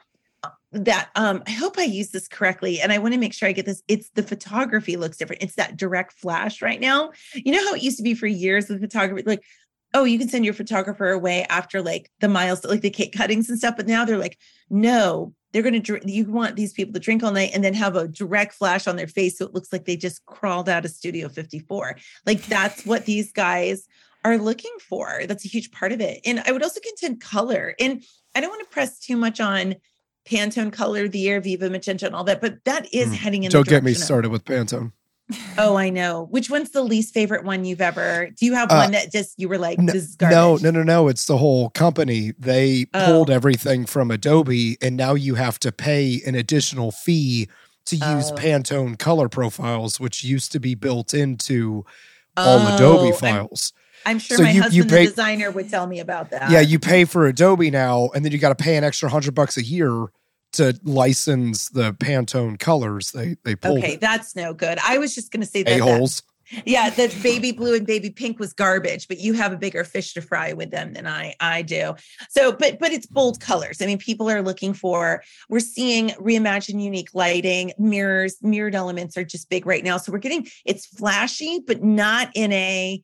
[0.71, 3.53] that um I hope I use this correctly and I want to make sure I
[3.53, 3.83] get this.
[3.87, 5.43] It's the photography looks different.
[5.43, 7.11] It's that direct flash right now.
[7.33, 9.43] You know how it used to be for years with photography like
[9.93, 13.49] oh you can send your photographer away after like the miles like the cake cuttings
[13.49, 14.37] and stuff but now they're like
[14.69, 17.73] no they're going to drink you want these people to drink all night and then
[17.73, 20.85] have a direct flash on their face so it looks like they just crawled out
[20.85, 23.87] of studio 54 like that's what these guys
[24.25, 27.75] are looking for that's a huge part of it and i would also contend color
[27.79, 28.03] and
[28.35, 29.75] i don't want to press too much on
[30.25, 32.39] Pantone color of the year, Viva Magenta, and all that.
[32.39, 33.15] But that is mm.
[33.15, 33.51] heading in.
[33.51, 34.91] Don't get me started with Pantone.
[35.57, 36.27] Oh, I know.
[36.31, 38.29] Which one's the least favorite one you've ever?
[38.35, 40.17] Do you have uh, one that just you were like, garbage?
[40.21, 41.07] No, no, no, no.
[41.07, 42.33] It's the whole company.
[42.39, 43.05] They oh.
[43.05, 47.47] pulled everything from Adobe, and now you have to pay an additional fee
[47.85, 48.35] to use oh.
[48.35, 51.85] Pantone color profiles, which used to be built into
[52.37, 53.73] all oh, Adobe files.
[54.05, 56.49] I'm sure so my you, husband, you pay, the designer, would tell me about that.
[56.49, 59.35] Yeah, you pay for Adobe now, and then you got to pay an extra hundred
[59.35, 60.07] bucks a year
[60.53, 63.11] to license the Pantone colors.
[63.11, 63.79] They they pulled.
[63.79, 64.01] Okay, it.
[64.01, 64.79] that's no good.
[64.85, 65.79] I was just going to say that.
[65.79, 66.23] A holes.
[66.65, 70.13] Yeah, that baby blue and baby pink was garbage, but you have a bigger fish
[70.15, 71.93] to fry with them than I I do.
[72.29, 73.81] So, but but it's bold colors.
[73.81, 75.23] I mean, people are looking for.
[75.47, 79.97] We're seeing reimagine unique lighting, mirrors, mirrored elements are just big right now.
[79.97, 83.03] So we're getting it's flashy, but not in a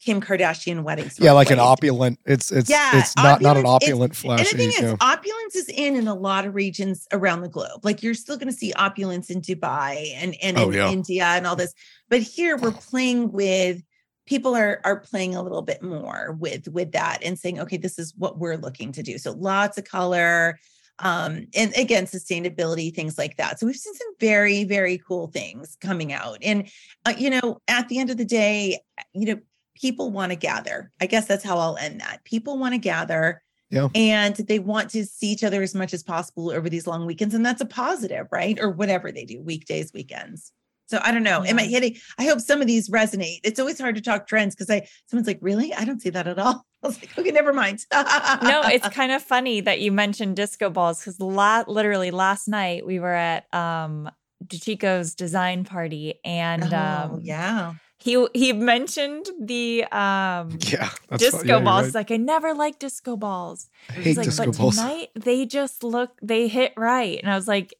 [0.00, 1.10] Kim Kardashian wedding.
[1.18, 2.18] Yeah, like an opulent.
[2.24, 4.50] It's it's yeah, it's not not an opulent flashy.
[4.50, 7.84] And the thing is, opulence is in in a lot of regions around the globe.
[7.84, 10.90] Like you're still going to see opulence in Dubai and and oh, in yeah.
[10.90, 11.74] India and all this,
[12.08, 13.82] but here we're playing with
[14.24, 17.98] people are are playing a little bit more with with that and saying, okay, this
[17.98, 19.18] is what we're looking to do.
[19.18, 20.58] So lots of color.
[21.02, 23.58] Um, and again, sustainability, things like that.
[23.58, 26.36] So we've seen some very, very cool things coming out.
[26.42, 26.68] And,
[27.06, 28.80] uh, you know, at the end of the day,
[29.14, 29.40] you know,
[29.80, 30.90] people want to gather.
[31.00, 32.24] I guess that's how I'll end that.
[32.24, 33.42] People want to gather.
[33.70, 33.88] Yeah.
[33.94, 37.34] And they want to see each other as much as possible over these long weekends.
[37.34, 38.58] And that's a positive, right?
[38.60, 40.52] Or whatever they do, weekdays, weekends.
[40.86, 41.44] So I don't know.
[41.44, 41.50] Yeah.
[41.50, 41.96] Am I hitting?
[42.18, 43.38] I hope some of these resonate.
[43.44, 45.72] It's always hard to talk trends because I someone's like, really?
[45.72, 46.66] I don't see that at all.
[46.82, 47.84] I was like, okay, never mind.
[47.92, 52.84] no, it's kind of funny that you mentioned disco balls because la- literally last night
[52.84, 54.10] we were at um
[54.44, 61.60] DeChico's design party and oh, um yeah he he mentioned the um yeah disco yeah,
[61.60, 61.86] balls.
[61.86, 61.94] Right.
[61.96, 63.68] Like I never liked disco balls.
[63.88, 64.76] I hate like, disco but balls.
[64.76, 67.74] tonight they just look they hit right, and I was like,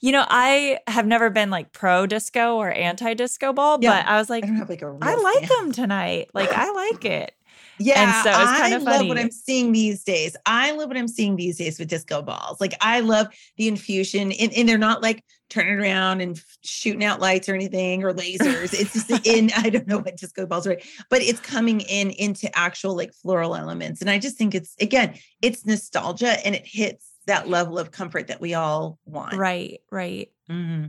[0.00, 4.10] you know, I have never been like pro disco or anti disco ball, yeah, but
[4.10, 6.30] I was like, I, like I like them tonight.
[6.34, 7.34] Like I like it.
[7.78, 10.36] Yeah, so I love what I'm seeing these days.
[10.46, 12.60] I love what I'm seeing these days with disco balls.
[12.60, 17.20] Like I love the infusion, and, and they're not like turning around and shooting out
[17.20, 18.72] lights or anything or lasers.
[18.72, 20.78] It's just in I don't know what disco balls are,
[21.10, 25.14] but it's coming in into actual like floral elements, and I just think it's again,
[25.40, 29.34] it's nostalgia and it hits that level of comfort that we all want.
[29.34, 30.30] Right, right.
[30.50, 30.86] Mm-hmm.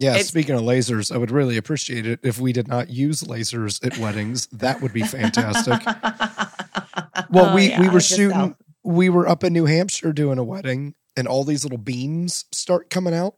[0.00, 3.22] Yeah, it's, speaking of lasers, I would really appreciate it if we did not use
[3.22, 4.46] lasers at weddings.
[4.46, 5.84] That would be fantastic.
[7.30, 10.44] well, oh, we yeah, we were shooting we were up in New Hampshire doing a
[10.44, 13.34] wedding and all these little beams start coming out.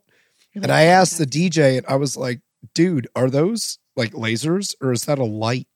[0.55, 2.39] And I asked the DJ and I was like,
[2.73, 5.67] "Dude, are those like lasers or is that a light?"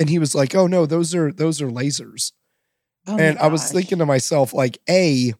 [0.00, 2.32] And he was like, "Oh no, those are those are lasers."
[3.06, 5.34] Oh and I was thinking to myself like, "A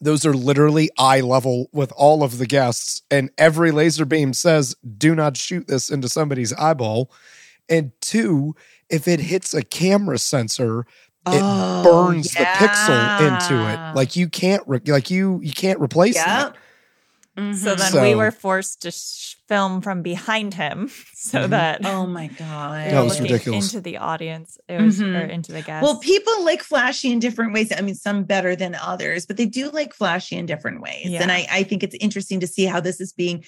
[0.00, 3.02] those are literally eye level with all of the guests.
[3.10, 7.10] And every laser beam says, do not shoot this into somebody's eyeball.
[7.68, 8.54] And two,
[8.88, 10.80] if it hits a camera sensor,
[11.26, 12.58] it oh, burns yeah.
[12.58, 13.94] the pixel into it.
[13.94, 16.56] Like you can't, re- like you, you can't replace yep.
[17.38, 17.52] Mm-hmm.
[17.52, 21.50] So then so, we were forced to sh- film from behind him so mm-hmm.
[21.50, 24.58] that oh my god, that was ridiculous into the audience.
[24.68, 25.14] It was mm-hmm.
[25.14, 25.84] or into the guests.
[25.84, 27.72] Well, people like flashy in different ways.
[27.76, 31.06] I mean, some better than others, but they do like flashy in different ways.
[31.06, 31.22] Yeah.
[31.22, 33.44] And I, I think it's interesting to see how this is being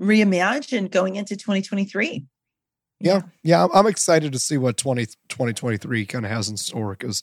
[0.00, 2.24] reimagined going into 2023.
[3.00, 7.22] Yeah, yeah, I'm excited to see what 20, 2023 kind of has in store because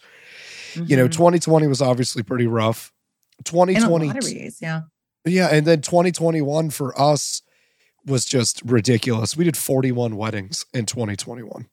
[0.76, 1.70] you know 2020 mm-hmm.
[1.70, 2.92] was obviously pretty rough.
[3.46, 4.82] 2020, yeah
[5.26, 7.42] yeah, and then 2021 for us
[8.06, 9.38] was just ridiculous.
[9.38, 11.68] We did 41 weddings in 2021.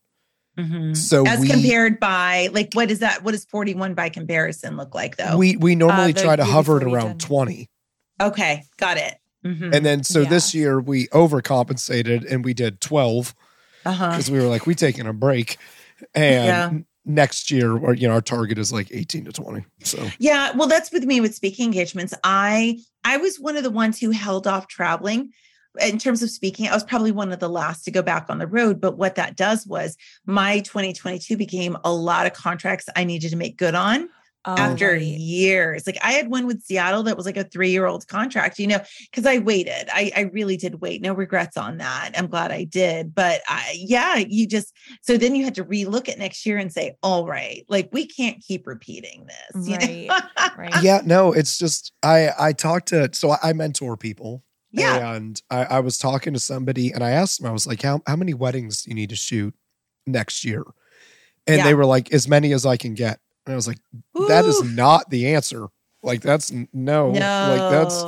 [0.57, 0.93] Mm-hmm.
[0.93, 3.23] So as we, compared by like what is that?
[3.23, 5.37] What does 41 by comparison look like though?
[5.37, 7.69] We we normally uh, try to hover at around 20.
[8.21, 9.15] Okay, got it.
[9.45, 9.73] Mm-hmm.
[9.73, 10.29] And then so yeah.
[10.29, 13.33] this year we overcompensated and we did 12
[13.83, 14.21] because uh-huh.
[14.31, 15.57] we were like we taking a break
[16.13, 20.07] and yeah next year or you know our target is like 18 to 20 so.
[20.19, 22.13] Yeah well that's with me with speaking engagements.
[22.23, 25.31] I i was one of the ones who held off traveling
[25.79, 26.67] in terms of speaking.
[26.67, 29.15] I was probably one of the last to go back on the road but what
[29.15, 33.75] that does was my 2022 became a lot of contracts i needed to make good
[33.75, 34.09] on
[34.43, 35.01] Oh, after right.
[35.03, 35.85] years.
[35.85, 38.65] Like I had one with Seattle that was like a three year old contract, you
[38.65, 38.79] know,
[39.11, 39.87] because I waited.
[39.93, 40.99] I, I really did wait.
[41.01, 42.13] No regrets on that.
[42.17, 43.13] I'm glad I did.
[43.13, 44.73] But I, yeah, you just,
[45.03, 48.07] so then you had to relook at next year and say, all right, like we
[48.07, 49.67] can't keep repeating this.
[49.67, 50.47] You Right, know?
[50.57, 50.83] right.
[50.83, 54.43] yeah, no, it's just I I talked to so I mentor people.
[54.71, 55.13] yeah.
[55.13, 58.01] And I, I was talking to somebody and I asked them, I was like, how
[58.07, 59.53] how many weddings do you need to shoot
[60.07, 60.63] next year?
[61.45, 61.63] And Yeah.
[61.65, 63.19] they were like, as many as I can get.
[63.45, 63.79] And I was like,
[64.27, 65.67] that is not the answer.
[66.03, 67.09] Like that's no, no.
[67.13, 68.03] like that's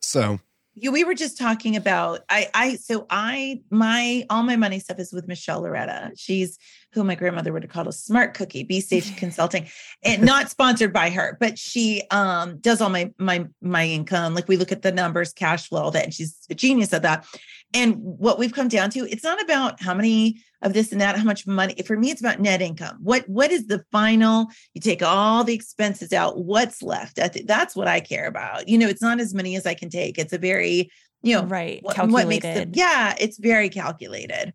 [0.00, 0.40] so
[0.74, 4.98] Yeah, we were just talking about I I so I my all my money stuff
[4.98, 6.12] is with Michelle Loretta.
[6.16, 6.58] She's
[6.92, 9.68] who my grandmother would have called a smart cookie, Be Safe Consulting,
[10.02, 14.34] and not sponsored by her, but she um does all my my my income.
[14.34, 17.02] Like we look at the numbers, cash flow, all that, and she's a genius at
[17.02, 17.26] that.
[17.74, 21.16] And what we've come down to, it's not about how many of this and that,
[21.16, 21.74] how much money.
[21.86, 22.98] For me, it's about net income.
[23.00, 24.48] What what is the final?
[24.74, 26.44] You take all the expenses out.
[26.44, 27.18] What's left?
[27.46, 28.68] That's what I care about.
[28.68, 30.18] You know, it's not as many as I can take.
[30.18, 30.90] It's a very
[31.22, 31.78] you know right.
[31.82, 32.14] what, Calculated.
[32.14, 34.52] what makes the yeah it's very calculated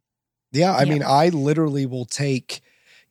[0.52, 0.94] yeah, I Yeah.
[0.94, 2.62] mean, I literally will take,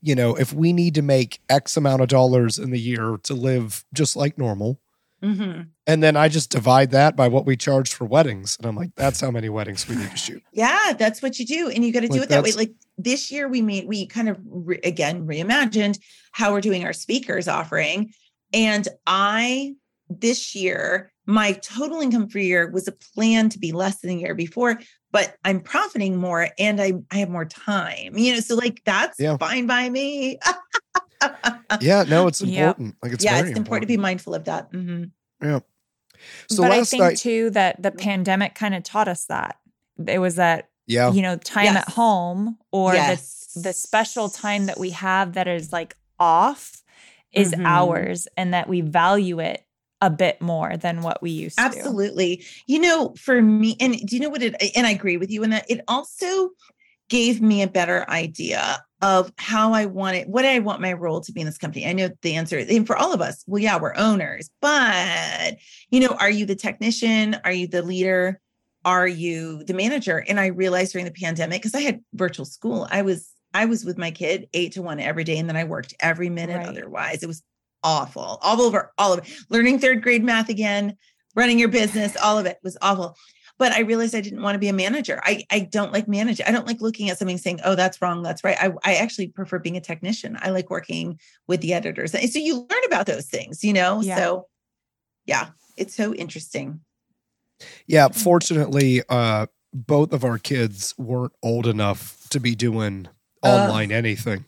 [0.00, 3.34] you know, if we need to make X amount of dollars in the year to
[3.34, 4.80] live just like normal,
[5.22, 8.57] hmm and then I just divide that by what we charge for weddings.
[8.59, 10.42] And I'm like, that's how many weddings we need to shoot.
[10.52, 12.72] yeah that's what you do and you got to do Like, it that way like
[12.98, 15.98] this year we made we kind of re- again reimagined
[16.33, 18.12] how we're doing our speakers offering
[18.52, 19.74] and i
[20.09, 24.16] this year my total income for year was a plan to be less than the
[24.22, 24.81] year before
[25.12, 29.20] but i'm profiting more and i i have more time you know so like that's
[29.20, 29.37] Yeah.
[29.37, 30.38] fine by me
[31.81, 32.48] Yeah, no, it's Yep.
[32.79, 32.96] important.
[33.02, 35.11] Like it's yeah very it's important to be mindful of that Mhm.
[35.42, 35.61] Yeah.
[36.50, 39.57] So but I think night, too that the pandemic kind of taught us that.
[40.07, 41.76] It was that, yeah, you know, time Yes.
[41.88, 43.48] at home or Yes.
[43.55, 46.83] the the special time that we have that is like off
[47.33, 47.66] is Mhm.
[47.66, 49.62] ours and that we value it
[50.02, 51.62] a bit more than what we used to.
[51.64, 52.44] Absolutely.
[52.66, 55.42] You know, for me, and do you know what it, and I agree with you
[55.42, 56.50] in that it also
[57.09, 61.20] gave me a better idea of how I want it, what I want my role
[61.20, 61.87] to be in this company.
[61.87, 65.56] I know the answer, and for all of us, well, yeah, we're owners, but,
[65.90, 67.37] you know, are you the technician?
[67.44, 68.40] Are you the leader?
[68.85, 70.24] Are you the manager?
[70.28, 73.85] And I realized during the pandemic, because I had virtual school, I was, I was
[73.85, 76.66] with my kid eight to one every day, and then I worked every minute Right.
[76.68, 77.22] otherwise.
[77.22, 77.42] It was
[77.82, 79.32] awful, all over, all of it.
[79.50, 80.96] Learning third grade math again,
[81.35, 83.16] running your business, all of it was awful.
[83.58, 85.20] But I realized I didn't want to be a manager.
[85.24, 86.46] I, I don't like managing.
[86.46, 88.56] I don't like looking at something saying, oh, that's wrong, that's right.
[88.60, 90.36] I, I actually prefer being a technician.
[90.40, 92.14] I like working with the editors.
[92.14, 94.02] And so you learn about those things, you know?
[94.02, 94.16] Yeah.
[94.16, 94.46] So
[95.26, 96.80] yeah, it's so interesting.
[97.86, 98.08] yeah.
[98.08, 103.08] Fortunately, uh, both of our kids weren't old enough to be doing
[103.42, 103.60] Ugh.
[103.60, 104.44] online anything,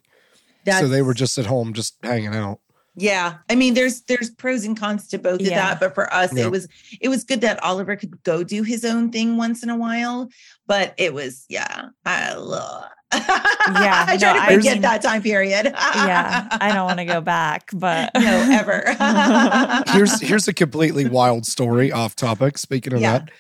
[0.70, 2.60] so they were just at home, just hanging out.
[3.00, 3.34] Yeah.
[3.48, 5.78] I mean, there's there's pros and cons to both of that.
[5.80, 6.44] But for us, Yeah.
[6.46, 6.66] it was
[7.00, 10.28] it was good that Oliver could go do his own thing once in a while.
[10.66, 12.84] But it was, yeah, I love
[13.14, 15.66] Yeah, I no, try to I forget mean- that time period.
[15.66, 18.94] yeah, I don't want to go back, but no, ever.
[19.92, 22.58] Here's here's a completely wild story off topic.
[22.58, 23.18] Speaking of Yeah.
[23.20, 23.30] that,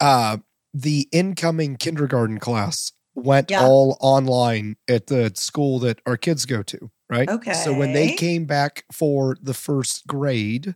[0.00, 0.36] uh,
[0.74, 3.62] the incoming kindergarten class went Yeah.
[3.64, 6.90] all online at the school that our kids go to.
[7.10, 7.28] Right.
[7.28, 7.54] Okay.
[7.54, 10.74] So when they came back for the first grade,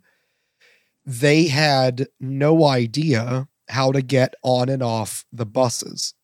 [1.04, 6.14] they had no idea how to get on and off the buses.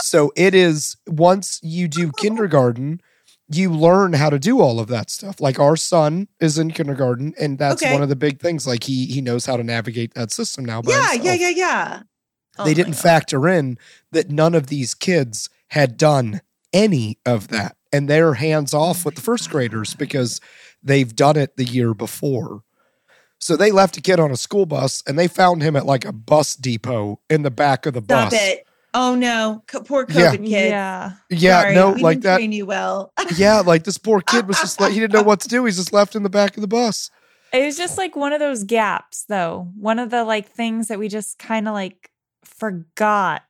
[0.00, 3.00] So it is once you do kindergarten,
[3.48, 5.40] you learn how to do all of that stuff.
[5.40, 7.92] Like our son is in kindergarten, and that's Okay.
[7.92, 8.66] one of the big things.
[8.66, 10.82] Like he he knows how to navigate that system now.
[10.86, 11.24] Yeah, himself.
[11.24, 12.02] yeah, yeah, yeah.
[12.58, 13.02] Oh They didn't God.
[13.02, 13.78] factor in
[14.12, 16.40] that none of these kids had done
[16.72, 20.40] any of that, and they're hands off with the first graders because
[20.82, 22.62] they've done it the year before.
[23.38, 26.04] So they left a kid on a school bus, and they found him at like
[26.04, 28.40] a bus depot in the back of the Stop bus.
[28.40, 28.66] it.
[28.92, 30.32] Oh no, Co- poor Yeah.
[30.34, 30.50] COVID kids.
[30.50, 32.36] yeah, Yeah, Sorry, no, we like didn't that.
[32.38, 33.12] Train you well.
[33.36, 35.64] Yeah, like this poor kid was just like he didn't know what to do.
[35.64, 37.10] He's just left in the back of the bus.
[37.52, 39.68] it was just like one of those gaps, though.
[39.78, 42.10] One of the like things that we just kind of like
[42.44, 43.42] forgot.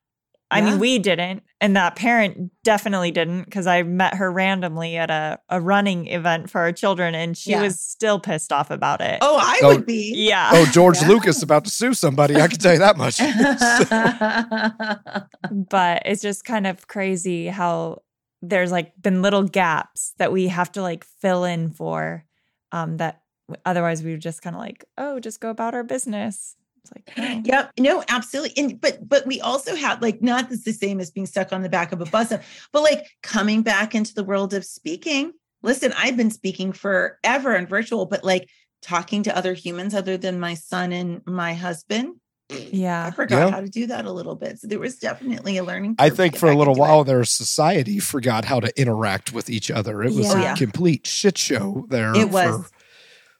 [0.52, 0.64] I Yeah.
[0.70, 5.38] mean, we didn't, and that parent definitely didn't because I met her randomly at a,
[5.48, 7.62] a running event for our children, and she Yeah.
[7.62, 9.18] was still pissed off about it.
[9.20, 10.12] Oh, I Oh, would be.
[10.16, 10.50] yeah.
[10.52, 11.08] Oh, George Yeah.
[11.08, 12.34] Lucas about to sue somebody.
[12.36, 13.18] I can tell you that much.
[15.70, 18.02] but it's just kind of crazy how
[18.42, 22.24] there's like been little gaps that we have to like fill in for
[22.72, 23.20] um that
[23.66, 27.16] otherwise we would just kind of like oh just go about our business it's like
[27.16, 27.42] no.
[27.44, 27.72] Yep.
[27.78, 28.62] No, absolutely.
[28.62, 31.62] And but but we also had like not this the same as being stuck on
[31.62, 32.32] the back of a bus,
[32.72, 35.32] but like coming back into the world of speaking.
[35.62, 38.48] listen, I've been speaking forever in virtual, but like
[38.80, 42.16] talking to other humans other than my son and my husband.
[42.48, 43.04] Yeah.
[43.06, 43.50] I forgot Yeah.
[43.50, 44.58] how to do that a little bit.
[44.58, 45.96] So there was definitely a learning.
[45.98, 46.88] I curve to think for a little into it.
[46.88, 50.02] while their society forgot how to interact with each other.
[50.02, 50.32] It was Yeah.
[50.32, 50.54] a Oh, yeah.
[50.56, 52.16] complete shit show there.
[52.16, 52.66] it was.
[52.66, 52.70] for-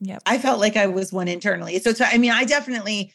[0.03, 0.22] Yep.
[0.26, 1.79] I felt like I was one internally.
[1.81, 3.12] So, so I mean, I definitely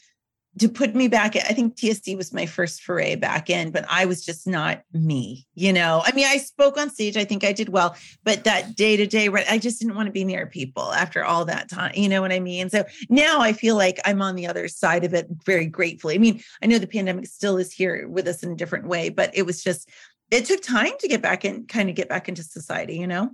[0.60, 1.36] to put me back.
[1.36, 5.46] I think TSD was my first foray back in, but I was just not me.
[5.54, 7.18] You know, I mean, I spoke on stage.
[7.18, 10.12] I think I did well, but that day to day, I just didn't want to
[10.14, 11.92] be near people after all that time.
[11.96, 12.70] You know what I mean?
[12.70, 16.16] So now I feel like I'm on the other side of it very gratefully.
[16.16, 19.10] I mean, I know the pandemic still is here with us in a different way,
[19.10, 19.90] but it was just,
[20.32, 23.32] it took time to get back and kind of get back into society, you know?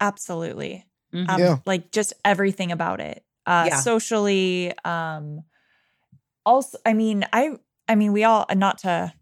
[0.00, 0.86] Absolutely.
[1.14, 1.28] Mhm.
[1.28, 1.56] Um, Yeah.
[1.66, 3.24] Like just everything about it.
[3.46, 3.80] Uh, Yeah.
[3.80, 4.72] Socially.
[4.84, 5.42] Um,
[6.44, 7.56] also, I mean, I,
[7.88, 9.12] I mean, we all, not to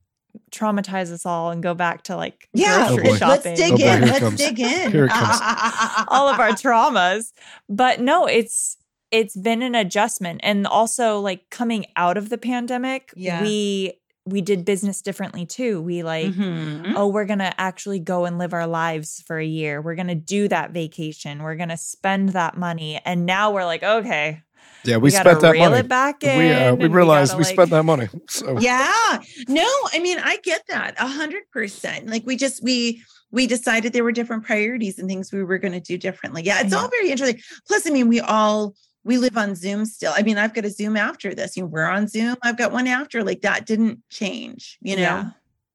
[0.51, 3.27] traumatize us all and go back to like Yeah, Oh, grocery boy.
[3.27, 4.01] let's dig Oh, boy, in.
[4.03, 4.37] Let's comes.
[4.39, 4.91] dig in.
[4.93, 5.41] Here it comes.
[6.09, 7.33] all of our traumas.
[7.69, 8.77] But no, it's
[9.11, 10.41] it's been an adjustment.
[10.45, 13.43] And also like coming out of the pandemic, Yeah.
[13.43, 13.95] we
[14.27, 15.81] we did business differently too.
[15.83, 16.93] We like, Mhm.
[16.95, 19.81] oh, we're gonna actually go and live our lives for a year.
[19.83, 21.43] We're gonna do that vacation.
[21.43, 23.01] We're gonna spend that money.
[23.05, 24.43] And now we're like, okay,
[24.85, 25.77] yeah, we, gotta spent that money.
[25.79, 26.39] it back in.
[26.39, 28.09] we uh, we realized gotta, we, like- spent that money.
[28.29, 29.19] So Yeah.
[29.49, 32.09] No, I mean, I get that a hundred percent.
[32.09, 35.73] Like we just we we decided there were different priorities and things we were going
[35.73, 36.43] to do differently.
[36.43, 37.41] Yeah, it's all very interesting.
[37.69, 40.13] Plus, I mean, we all we live on Zoom still.
[40.17, 41.57] I mean, I've got a Zoom after this.
[41.57, 42.37] You know, we're on Zoom.
[42.43, 43.23] I've got one after.
[43.23, 44.79] Like that didn't change.
[44.81, 45.31] You know, Yeah.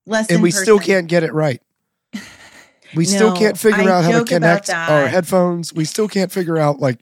[0.06, 1.62] less and we still can't get it right.
[2.96, 5.74] We still can't figure I out how to connect our headphones.
[5.74, 7.00] We still can't figure out like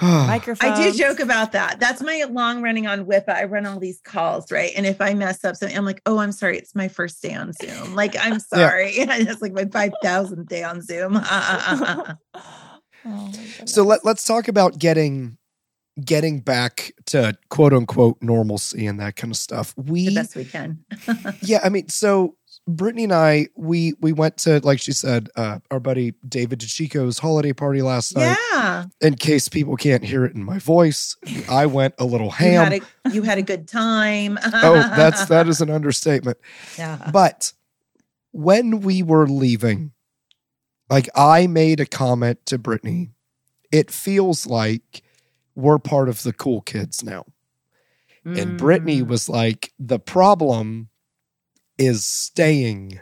[0.02, 0.78] microphones.
[0.78, 1.80] I do joke about that.
[1.80, 3.30] That's my long running on WIPA.
[3.30, 4.72] I run all these calls, right?
[4.76, 6.58] And if I mess up something, I'm like, oh, I'm sorry.
[6.58, 7.94] It's my first day on Zoom.
[7.94, 8.90] Like, I'm sorry.
[8.96, 11.20] it's like my 5,000th day on Zoom.
[13.04, 13.30] Oh
[13.64, 15.38] So let, let's talk about getting
[16.04, 19.74] getting back to quote unquote normalcy and that kind of stuff.
[19.76, 20.84] We the We best we can.
[21.42, 22.36] yeah, I mean, so
[22.68, 27.18] Brittany and I we we went to like she said, uh, our buddy David DeChico's
[27.18, 28.36] holiday party last night.
[28.52, 28.84] yeah.
[29.00, 31.16] In case people can't hear it in my voice,
[31.48, 32.72] I went a little You ham.
[32.72, 34.38] had a you had a good time.
[34.44, 36.36] oh, that's that is an understatement.
[36.78, 37.10] yeah.
[37.10, 37.52] But
[38.32, 39.92] when we were leaving,
[40.90, 43.12] like I made a comment to Brittany,
[43.72, 45.02] it feels like
[45.54, 47.24] we're part of the cool kids now.
[48.24, 49.08] And Brittany Mm.
[49.08, 50.90] was like, the problem
[51.78, 53.00] is staying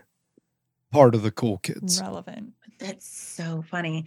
[0.93, 2.01] part of the cool kids.
[2.01, 2.53] relevant.
[2.79, 4.05] That's so funny.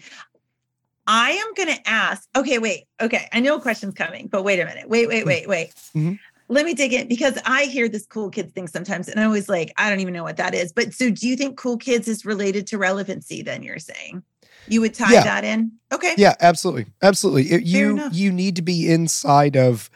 [1.08, 2.28] I am going to ask.
[2.36, 2.84] Okay, wait.
[3.02, 4.88] Okay, I know a question's coming, but wait a minute.
[4.88, 5.74] Wait, wait, wait, wait.
[5.96, 6.20] Mhm.
[6.50, 9.50] Let me dig in because I hear this cool kids thing sometimes, and I always
[9.50, 10.72] like, I don't even know what that is.
[10.72, 13.42] But so, do you think cool kids is related to relevancy?
[13.44, 14.24] Then you're saying
[14.68, 15.24] you would tie Yeah.
[15.24, 15.72] that in?
[15.92, 16.14] Okay.
[16.18, 16.88] Yeah, absolutely.
[17.02, 17.52] Absolutely.
[17.52, 18.14] It- you enough.
[18.14, 19.90] you need to be inside of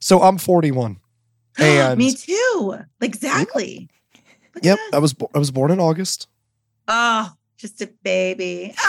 [0.00, 0.98] so I'm 41.
[1.58, 2.76] And Me too.
[3.00, 3.88] Exactly.
[4.62, 4.78] Yep.
[4.92, 6.28] I was bo- I was born in August.
[6.88, 8.74] Oh, just a baby.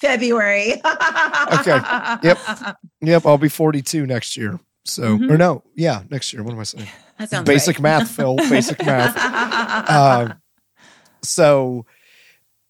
[0.00, 0.74] February.
[0.74, 1.80] Okay.
[2.22, 2.38] Yep.
[3.00, 4.58] Yep, I'll be 42 next year.
[4.84, 5.30] So Mhm.
[5.30, 6.42] or no, yeah, next year.
[6.42, 6.88] What am I saying?
[7.18, 7.82] That sounds Basic right.
[7.82, 8.36] math, Phil.
[8.48, 9.16] Basic math.
[9.90, 10.34] Um,
[11.22, 11.84] so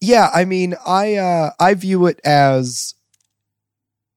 [0.01, 2.95] yeah, I mean, I uh I view it as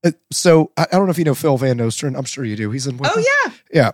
[0.04, 2.16] uh, so I, I don't know if you know Phil Van Nosteren.
[2.16, 2.70] I'm sure you do.
[2.70, 3.52] He's in with oh yeah.
[3.72, 3.90] Yeah.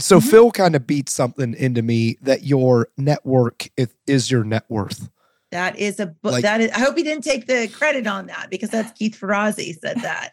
[0.00, 0.30] So Mhm.
[0.30, 5.08] Phil kind of beats something into me that your network is, is your net worth.
[5.52, 6.32] That is a book.
[6.32, 6.70] Like- that is.
[6.72, 10.32] I hope he didn't take the credit on that because that's Keith Ferrazzi said that.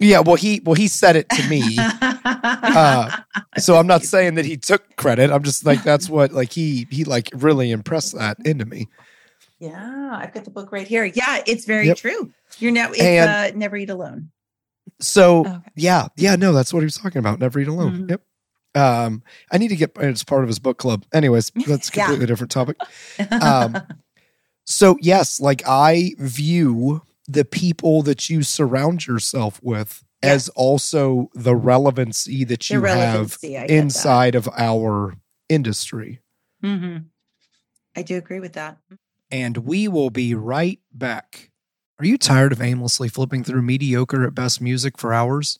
[0.00, 1.76] Yeah, well he well he said it to me.
[1.80, 3.16] Uh,
[3.58, 5.30] so I'm not saying that he took credit.
[5.30, 8.88] I'm just like that's what like he he like really impressed that into me.
[9.58, 11.04] Yeah, I've got the book right here.
[11.04, 11.96] Yeah, it's very Yep.
[11.96, 12.30] true.
[12.60, 12.94] You're never.
[12.96, 14.30] It's uh, never eat alone.
[15.00, 15.58] So Okay.
[15.76, 17.40] yeah, yeah, no, that's what he was talking about.
[17.40, 18.04] Never eat alone.
[18.06, 18.10] Mhm.
[18.10, 18.22] Yep.
[18.78, 21.04] Um, I need to get it's part of his book club.
[21.12, 22.04] Anyways, that's a Yeah.
[22.06, 22.76] completely different topic.
[23.42, 23.82] Um,
[24.64, 30.32] So yes, like I view the people that you surround yourself with Yeah.
[30.32, 33.74] as also the relevancy that you have relevancy, I get that.
[33.74, 35.14] inside of our
[35.48, 36.20] industry.
[36.62, 37.06] Mhm.
[37.96, 38.76] I do agree with that.
[39.30, 41.50] And we will be right back.
[41.98, 45.58] Are you tired of aimlessly flipping through mediocre at best music for hours?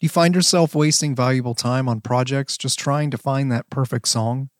[0.00, 4.08] Do you find yourself wasting valuable time on projects just trying to find that perfect
[4.08, 4.50] song?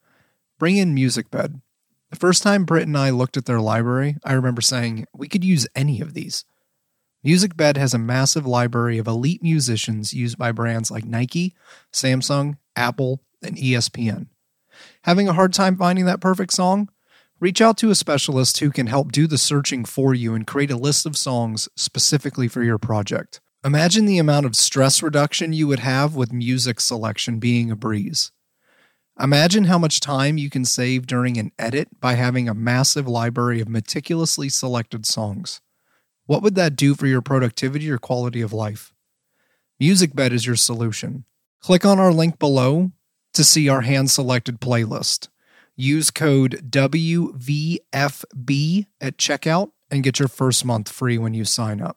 [0.58, 1.60] Bring in MusicBed.
[2.10, 5.44] The first time Britt and I looked at their library, I remember saying, we could
[5.44, 6.44] use any of these.
[7.26, 11.54] MusicBed has a massive library of elite musicians used by brands like Nike,
[11.92, 14.28] Samsung, Apple, and ESPN.
[15.02, 16.88] Having a hard time finding that perfect song?
[17.40, 20.70] Reach out to a specialist who can help do the searching for you and create
[20.70, 23.40] a list of songs specifically for your project.
[23.64, 28.30] Imagine the amount of stress reduction you would have with music selection being a breeze.
[29.18, 33.62] Imagine how much time you can save during an edit by having a massive library
[33.62, 35.62] of meticulously selected songs.
[36.26, 38.92] What would that do for your productivity or quality of life?
[39.80, 41.24] MusicBed is your solution.
[41.60, 42.92] Click on our link below
[43.32, 45.28] to see our hand selected playlist.
[45.74, 47.78] Use code WVFB
[49.00, 51.96] at checkout and get your first month free when you sign up.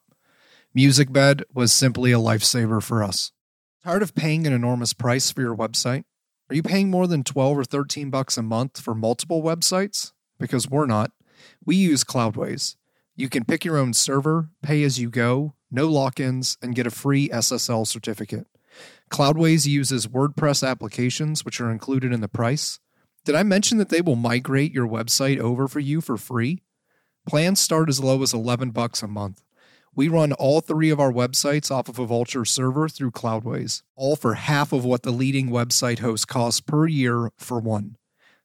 [0.78, 3.32] MusicBed was simply a lifesaver for us.
[3.84, 6.04] Tired of paying an enormous price for your website?
[6.52, 10.12] Are you paying more than 12 or 13 bucks a month for multiple websites?
[10.38, 11.14] Because we're not.
[11.66, 12.76] We use Cloudways.
[13.16, 16.86] You can pick your own server, pay as you go, no lock ins, and get
[16.86, 18.46] a free SSL certificate.
[19.10, 22.80] Cloudways uses WordPress applications, which are included in the price.
[23.26, 26.62] Did I mention that they will migrate your website over for you for free?
[27.28, 29.42] Plans start as low as 11 bucks a month.
[29.98, 34.16] We run all three of our websites off of a Vultr server through Cloudways, all
[34.16, 37.98] for half of what the leading website host costs per year for one.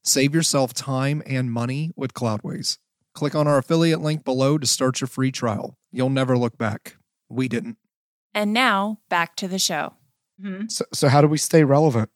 [0.02, 2.78] Save yourself time and money with Cloudways.
[3.12, 5.76] Click on our affiliate link below to start your free trial.
[5.90, 6.96] You'll never look back.
[7.28, 7.76] We didn't.
[8.32, 9.92] And now back to the show.
[10.42, 10.68] Mm-hmm.
[10.68, 12.08] So, so how do we stay relevant?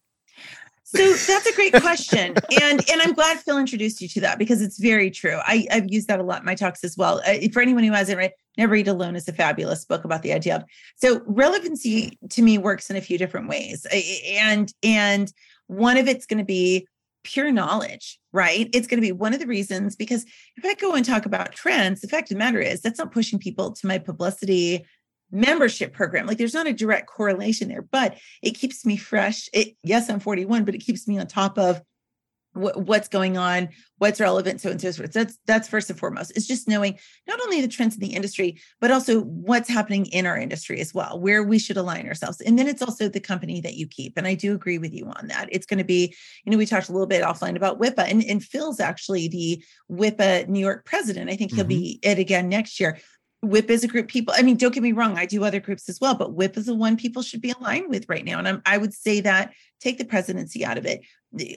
[0.85, 4.63] So that's a great question, and and I'm glad Phil introduced you to that because
[4.63, 5.41] it's very true.
[5.45, 7.21] I, I've used that a lot in my talks as well.
[7.27, 10.33] Uh, for anyone who hasn't read, Never Eat Alone is a fabulous book about the
[10.33, 10.65] idea of
[10.97, 13.87] so relevancy to me works in a few different ways,
[14.29, 15.33] and and
[15.67, 16.87] one of it's going to be
[17.25, 18.71] pure knowledge, right?
[18.73, 20.25] It's going to be one of the reasons because
[20.57, 23.11] if I go and talk about trends, the fact of the matter is that's not
[23.13, 24.87] pushing people to my publicity
[25.33, 26.27] membership program.
[26.27, 29.49] Like there's not a direct correlation there, but it keeps me fresh.
[29.53, 31.83] It yes, I'm 41, but it keeps me on top of
[32.57, 35.13] what's going on, what's relevant, so and so forth.
[35.13, 36.33] That's that's first and foremost.
[36.35, 36.99] It's just knowing
[37.29, 40.95] not only the trends in the industry, but also what's happening in our industry as
[40.95, 42.41] well, where we should align ourselves.
[42.41, 44.17] And then it's also the company that you keep.
[44.17, 45.49] And I do agree with you on that.
[45.53, 48.25] It's going to be, you know, we talked a little bit offline about WIPA, and,
[48.25, 51.31] and Phil's actually the WIPA New York president.
[51.31, 51.69] I think he'll mm-hmm.
[51.69, 52.99] be it again next year.
[53.43, 54.35] WIP is a group people.
[54.37, 56.67] I mean, don't get me wrong, I do other groups as well, but WIP is
[56.67, 58.39] the one people should be aligned with right now.
[58.39, 61.03] And I'm, I would say that take the presidency out of it.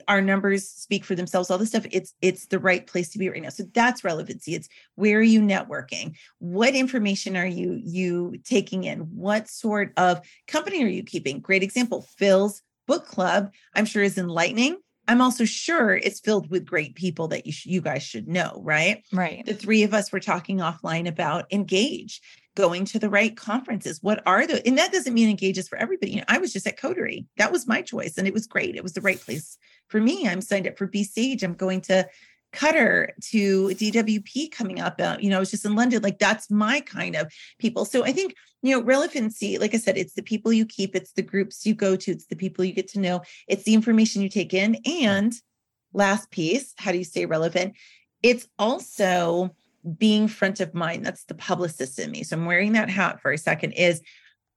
[0.08, 1.50] Our numbers speak for themselves.
[1.50, 3.48] All this stuff, it's it's the right place to be right now.
[3.48, 4.54] So that's relevancy.
[4.54, 6.16] It's where are you networking?
[6.38, 9.00] What information are you you taking in?
[9.00, 11.40] What sort of company are you keeping?
[11.40, 12.06] Great example.
[12.16, 14.76] Phil's book club, I'm sure is enlightening
[15.10, 18.60] I'm also sure it's filled with great people that you sh- you guys should know,
[18.64, 19.04] right?
[19.12, 19.44] Right.
[19.44, 22.20] The three of us were talking offline about engage,
[22.56, 24.00] going to the right conferences.
[24.02, 26.12] What are the and that doesn't mean engages for everybody.
[26.12, 27.26] You know, I was just at Coterie.
[27.36, 28.76] That was my choice and it was great.
[28.76, 29.56] It was the right place
[29.88, 30.28] for me.
[30.28, 31.42] I'm signed up for Be Sage.
[31.42, 32.08] I'm going to
[32.52, 35.00] Qatar to DWP coming up.
[35.00, 36.02] Uh, you know, I was just in London.
[36.02, 37.84] Like that's my kind of people.
[37.84, 39.58] So I think you know relevancy.
[39.58, 42.26] Like I said, it's the people you keep, it's the groups you go to, it's
[42.26, 45.32] the people you get to know, it's the information you take in, and
[45.92, 47.76] last piece, how do you stay relevant?
[48.22, 49.54] It's also
[49.98, 51.04] being front of mind.
[51.04, 52.22] That's the publicist in me.
[52.22, 53.72] So I'm wearing that hat for a second.
[53.72, 54.02] Is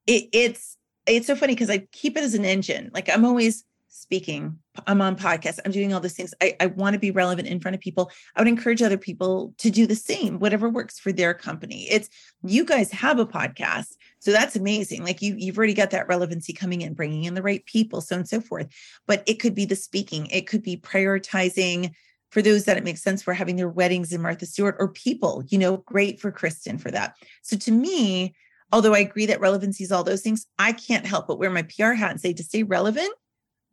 [0.08, 2.92] it, it's it's so funny because I keep it as an engine.
[2.94, 3.66] Like I'm always
[3.96, 4.58] speaking
[4.88, 7.60] i'm on podcasts i'm doing all these things i, I want to be relevant in
[7.60, 11.12] front of people i would encourage other people to do the same whatever works for
[11.12, 12.10] their company it's
[12.44, 16.54] you guys have a podcast so that's amazing like you you've already got that relevancy
[16.54, 18.68] coming in bringing in the right people so and so forth
[19.06, 21.92] but it could be the speaking it could be prioritizing
[22.34, 25.44] for those that it makes sense for having their weddings in martha stewart or people
[25.48, 28.36] you know great for kristen for that so to me
[28.72, 31.64] although i agree that relevancy is all those things i can't help but wear my
[31.64, 33.14] pr hat and say to stay relevant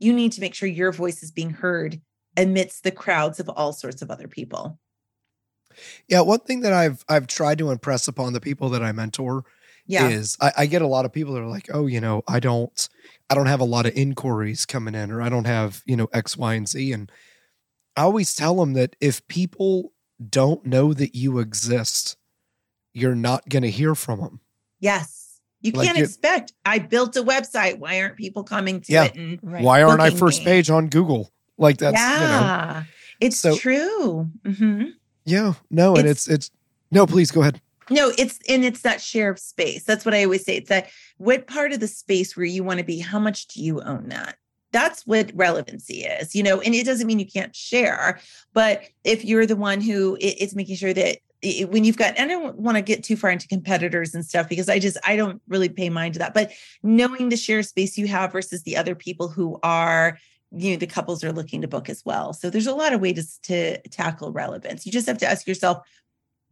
[0.01, 2.01] you need to make sure your voice is being heard
[2.37, 4.79] amidst the crowds of all sorts of other people.
[6.09, 9.45] Yeah, one thing that I've I've tried to impress upon the people that I mentor
[9.87, 10.09] yeah.
[10.09, 12.41] is I, I get a lot of people that are like, oh, you know, I
[12.41, 12.89] don't
[13.29, 16.09] I don't have a lot of inquiries coming in, or I don't have you know
[16.13, 17.13] X, Y, and Z, and
[18.01, 19.93] I always tell them that if people
[20.31, 22.17] don't know that you exist,
[22.95, 24.41] you're not going to hear from them.
[24.79, 25.39] Yes.
[25.61, 26.55] You like can't expect.
[26.65, 27.79] I built a website.
[27.79, 29.05] Why aren't people coming to yeah.
[29.05, 29.17] it?
[29.17, 29.63] And right.
[29.63, 30.47] Why aren't I first me?
[30.47, 31.31] page on Google?
[31.59, 32.87] Like that's yeah, you know.
[33.21, 34.31] it's so, true.
[34.45, 34.85] Mm-hmm.
[35.27, 36.51] Yeah, no, it's, and it's it's
[36.91, 37.07] no.
[37.07, 37.61] Please go ahead.
[37.91, 39.85] No, it's and it's that share of space.
[39.85, 40.57] That's what I always say.
[40.57, 40.89] It's that
[41.19, 42.99] what part of the space where you want to be.
[42.99, 44.37] How much do you own that?
[44.73, 46.61] That's what relevancy is, you know.
[46.61, 48.21] And it doesn't mean you can't share,
[48.53, 51.19] but if you're the one who is making sure that
[51.69, 54.69] when you've got, I don't want to get too far into competitors and stuff because
[54.69, 56.35] I just, I don't really pay mind to that.
[56.35, 56.53] But
[56.83, 60.19] knowing the share space you have versus the other people who are
[60.53, 62.33] you know the couples are looking to book as well.
[62.33, 64.85] So there's a lot of ways to tackle relevance.
[64.85, 65.87] You just have to ask yourself,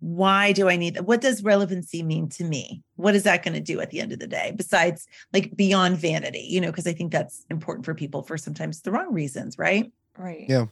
[0.01, 1.07] why do I need that?
[1.07, 2.83] What does relevancy mean to me?
[2.97, 4.53] What is that going to do at the end of the day?
[4.57, 8.81] Besides, like beyond vanity, you know, because I think that's important for people for sometimes
[8.83, 9.91] the wrong reasons, right?
[10.17, 10.47] Right.
[10.49, 10.67] Yeah.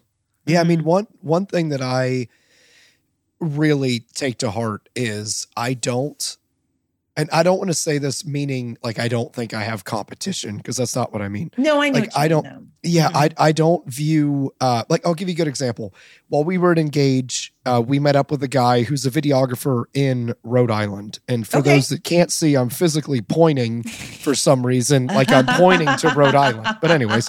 [0.47, 0.61] Yeah.
[0.61, 0.89] I mean, Mm-hmm.
[0.89, 2.29] one one thing that I
[3.41, 6.37] really take to heart is I don't
[7.17, 10.57] and I don't want to say this meaning like I don't think I have competition
[10.59, 11.51] because that's not what I mean.
[11.57, 12.01] No, I know.
[12.01, 12.47] Like, I don't-.
[12.83, 13.17] Yeah, Mhm.
[13.39, 15.93] I I don't view uh like I'll give you a good example.
[16.29, 19.85] While we were at Engage, uh, we met up with a guy who's a videographer
[19.95, 21.19] in Rhode Island.
[21.27, 21.75] And for Okay.
[21.75, 26.35] those that can't see, I'm physically pointing for some reason, like I'm pointing to Rhode
[26.37, 26.77] Island.
[26.81, 27.29] But anyways,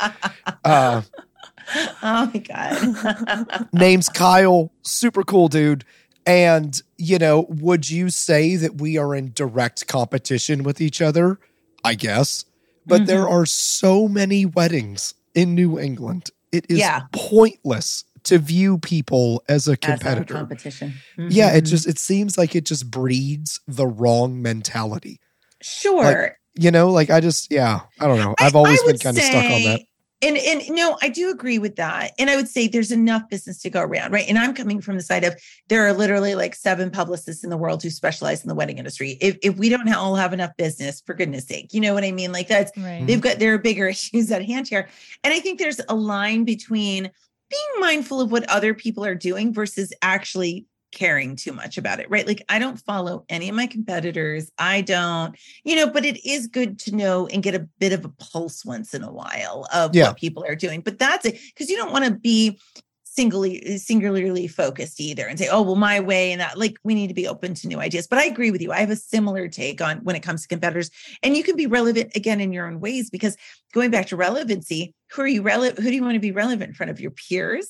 [0.64, 1.02] uh
[2.04, 3.70] oh my god.
[3.74, 5.84] name's Kyle, super cool dude.
[6.28, 11.40] And, you know, would you say that we are in direct competition with each other?
[11.84, 12.44] I guess.
[12.86, 13.34] But there Mm-hmm.
[13.34, 16.30] are so many weddings in New England.
[16.52, 17.04] It is Yeah.
[17.14, 20.34] pointless to view people as a As a competitor.
[20.34, 20.94] competition.
[21.18, 21.68] yeah, it Mhm.
[21.70, 25.20] just it seems like it just breeds the wrong mentality.
[25.62, 26.38] sure.
[26.60, 28.36] You know, like I just yeah, I don't know.
[28.40, 29.82] I- I've always I been kind of stuck on that.
[30.22, 32.14] And and no, I do agree with that.
[32.18, 34.28] And I would say there's enough business to go around, right?
[34.28, 35.36] And I'm coming from the side of
[35.68, 39.18] there are literally like seven publicists in the world who specialize in the wedding industry.
[39.22, 42.12] If if we don't all have enough business, for goodness sake, you know what I
[42.12, 42.32] mean?
[42.32, 43.06] Like that's Right.
[43.06, 44.88] they've got there are bigger issues at hand here.
[45.24, 47.12] And I think there's a line between
[47.50, 50.66] being mindful of what other people are doing versus actually
[50.98, 52.26] caring too much about it, right?
[52.26, 54.52] Like I don't follow any of my competitors.
[54.58, 58.04] I don't, you know, but it is good to know and get a bit of
[58.04, 60.08] a pulse once in a while of Yeah.
[60.08, 60.82] what people are doing.
[60.82, 62.60] But that's it because you don't want to be
[63.04, 66.94] singly eh, singularly focused either and say, oh, well, my way and that like we
[66.96, 68.08] need to be open to new ideas.
[68.08, 68.72] But I agree with you.
[68.72, 70.90] I have a similar take on when it comes to competitors.
[71.24, 73.38] And you can be relevant again in your own ways because
[73.74, 75.80] going back to relevancy, who are you relevant?
[75.80, 77.70] Who do you want to be relevant in front of your peers?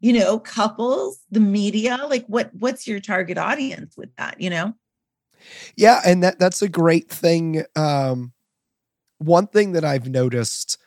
[0.00, 4.74] You know, couples, the media, like what what's your target audience with that, you know?
[5.76, 7.64] Yeah, and that that's a great thing.
[7.76, 8.32] Um,
[9.18, 10.78] one thing that I've noticed,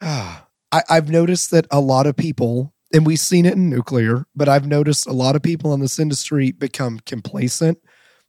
[0.00, 4.26] ah, I, I've noticed that a lot of people, and we've seen it in nuclear,
[4.34, 7.78] but I've noticed a lot of people in this industry become complacent,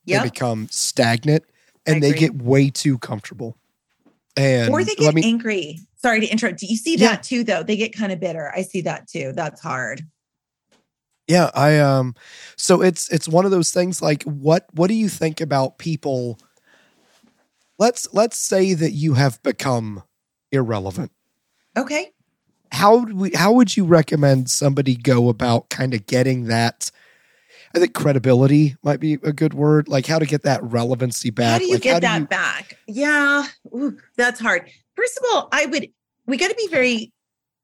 [0.05, 1.43] they become stagnant,
[1.85, 3.57] and they get way too comfortable.
[4.35, 5.79] And or they get me, angry.
[5.97, 6.59] Sorry to interrupt.
[6.59, 7.09] Do you see Yeah.
[7.09, 7.63] that too, though?
[7.63, 8.51] They get kind of bitter.
[8.55, 9.33] I see that too.
[9.35, 10.03] That's hard.
[11.27, 12.15] Yeah, I um
[12.55, 16.39] so it's it's one of those things like what what do you think about people
[17.79, 20.03] Let's let's say that you have become
[20.51, 21.11] irrelevant.
[21.77, 22.11] Okay.
[22.71, 26.91] How would we how would you recommend somebody go about kind of getting that
[27.75, 31.51] I think credibility might be a good word, like how to get that relevancy back.
[31.53, 32.77] How do you like, get that you- back?
[32.87, 33.45] Yeah,
[33.75, 34.69] Ooh, that's hard.
[34.97, 35.87] First of all, I would
[36.25, 37.13] we got to be very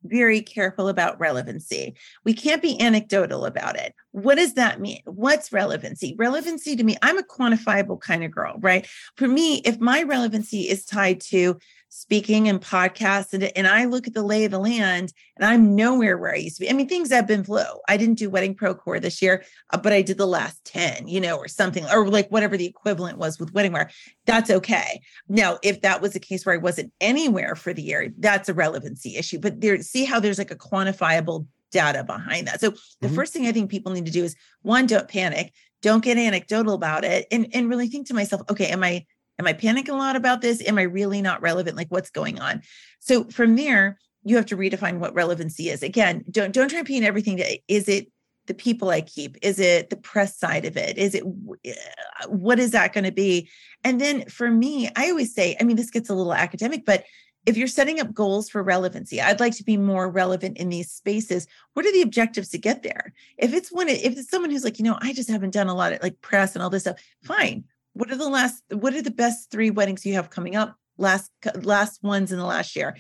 [0.06, 1.96] very careful about relevancy.
[2.26, 3.94] We can't be anecdotal about it.
[4.12, 5.02] What does that mean?
[5.06, 6.16] What's relevancy?
[6.18, 8.86] Relevancy to me, I'm a quantifiable kind of girl, right?
[9.16, 11.58] For me, if my relevancy is tied to
[11.96, 15.76] speaking and podcasts, and, and I look at the lay of the land and I'm
[15.76, 16.70] nowhere where I used to be.
[16.70, 17.82] I mean, things have been flow.
[17.88, 21.08] I didn't do Wedding Pro Core this year, uh, but I did the last 10,
[21.08, 23.92] you know, or something, or like whatever the equivalent was with WeddingWire.
[24.26, 25.02] That's okay.
[25.30, 28.56] Now, if that was a case where I wasn't anywhere for the year, that's a
[28.56, 29.38] relevancy issue.
[29.40, 32.60] But there, see how there's like a quantifiable data behind that.
[32.60, 32.72] So
[33.02, 33.16] the Mhm.
[33.16, 36.74] first thing I think people need to do is one, don't panic, don't get anecdotal
[36.74, 39.06] about it, and and really think to myself, okay, am I
[39.40, 40.62] am I panicking a lot about this?
[40.66, 41.78] Am I really not relevant?
[41.78, 42.62] Like what's going on?
[43.00, 45.84] So from there, you have to redefine what relevancy is.
[45.84, 48.08] Again, don't don't try and paint everything to is it
[48.46, 49.38] the people I keep?
[49.42, 50.98] Is it the press side of it?
[50.98, 53.50] Is it uh, what is that going to be?
[53.84, 57.04] And then for me, I always say, I mean, this gets a little academic, but
[57.46, 60.92] if you're setting up goals for relevancy, I'd like to be more relevant in these
[60.92, 61.46] spaces.
[61.74, 63.14] What are the objectives to get there?
[63.38, 65.76] If it's one, if it's someone who's like, you know, I just haven't done a
[65.76, 67.66] lot of like press and all this stuff, fine.
[67.94, 70.76] What are the last, what are the best three weddings you have coming up?
[70.98, 72.98] Last, last ones in the last year.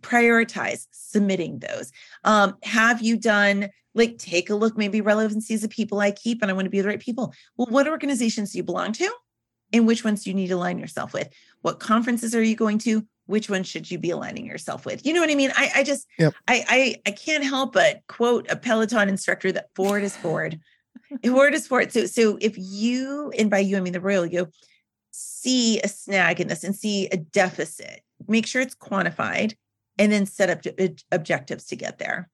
[0.00, 1.90] Prioritize submitting those.
[2.24, 6.50] Um, have you done like take a look, maybe relevancies of people I keep and
[6.50, 7.34] I want to be the right people?
[7.56, 9.12] Well, what organizations do you belong to?
[9.72, 11.28] And which ones do you need to align yourself with?
[11.62, 13.04] What conferences are you going to?
[13.26, 15.04] Which one should you be aligning yourself with?
[15.04, 15.52] You know what I mean?
[15.54, 16.34] I, I just, Yep.
[16.46, 20.58] I, I, I can't help but quote a Peloton instructor that forward is forward.
[21.24, 21.92] Forward is forward.
[21.92, 24.48] So, so if you, and by you, I mean the royal you,
[25.10, 29.54] see a snag in this and see a deficit, make sure it's quantified
[29.98, 30.62] and then set up
[31.10, 32.28] objectives to get there.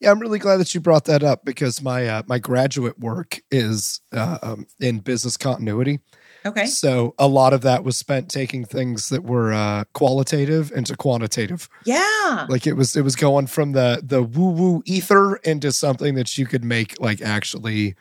[0.00, 3.40] Yeah, I'm really glad that you brought that up because my uh, my graduate work
[3.50, 6.00] is uh, um, in business continuity.
[6.48, 6.66] Okay.
[6.66, 11.68] So a lot of that was spent taking things that were uh, qualitative into quantitative.
[11.84, 12.46] Yeah.
[12.48, 16.38] Like it was it was going from the the woo woo ether into something that
[16.38, 17.94] you could make like actually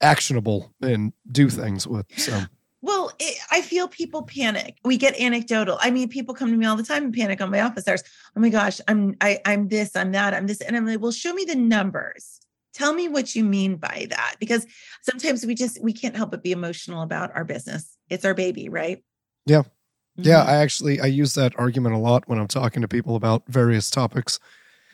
[0.00, 2.06] actionable and do things with.
[2.16, 2.40] So
[2.82, 4.78] well, it, I feel people panic.
[4.84, 5.78] We get anecdotal.
[5.82, 8.02] I mean, people come to me all the time and panic on my office hours.
[8.34, 11.12] Oh my gosh, I'm I, I'm this, I'm that, I'm this, and I'm like, well,
[11.12, 12.39] show me the numbers.
[12.72, 14.66] Tell me what you mean by that, because
[15.02, 17.96] sometimes we just we can't help but be emotional about our business.
[18.08, 19.02] It's our baby, right?
[19.46, 20.22] Yeah, mm-hmm.
[20.22, 20.42] yeah.
[20.42, 23.90] I actually I use that argument a lot when I'm talking to people about various
[23.90, 24.38] topics.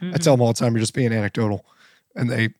[0.00, 0.14] Mm-hmm.
[0.14, 0.40] I tell mm-hmm.
[0.40, 1.66] them all the time, you're just being anecdotal,
[2.14, 2.50] and they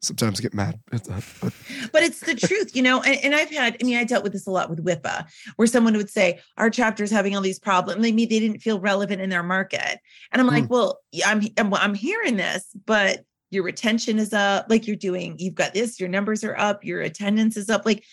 [0.00, 1.24] sometimes get mad at that.
[1.40, 1.52] But,
[1.92, 3.02] but it's the truth, you know.
[3.02, 5.66] And, and, I've had, I mean, I dealt with this a lot with WIPA, where
[5.66, 8.02] someone would say, Our chapter is having all these problems.
[8.02, 9.98] They mean they didn't feel relevant in their market.
[10.32, 10.70] And I'm like, mm.
[10.70, 15.54] Well, I'm, I'm I'm hearing this, but your retention is up, like you're doing, you've
[15.54, 17.86] got this, your numbers are up, your attendance is up.
[17.86, 18.04] Like,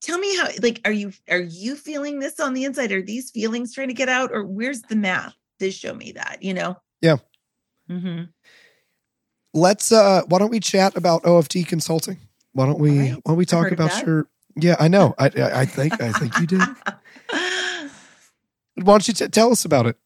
[0.00, 2.92] tell me how, like, are you are you feeling this on the inside?
[2.92, 4.30] Are these feelings trying to get out?
[4.32, 6.76] Or where's the math to show me that, you know?
[7.00, 7.16] Yeah.
[7.90, 8.24] Mm-hmm
[9.56, 12.18] let's uh why don't we chat about OFD consulting?
[12.52, 13.14] Why don't we right.
[13.14, 15.14] why don't we talk about your yeah, I know.
[15.18, 16.60] I I think I think you did.
[17.30, 17.90] why
[18.84, 19.96] don't you t- tell us about it?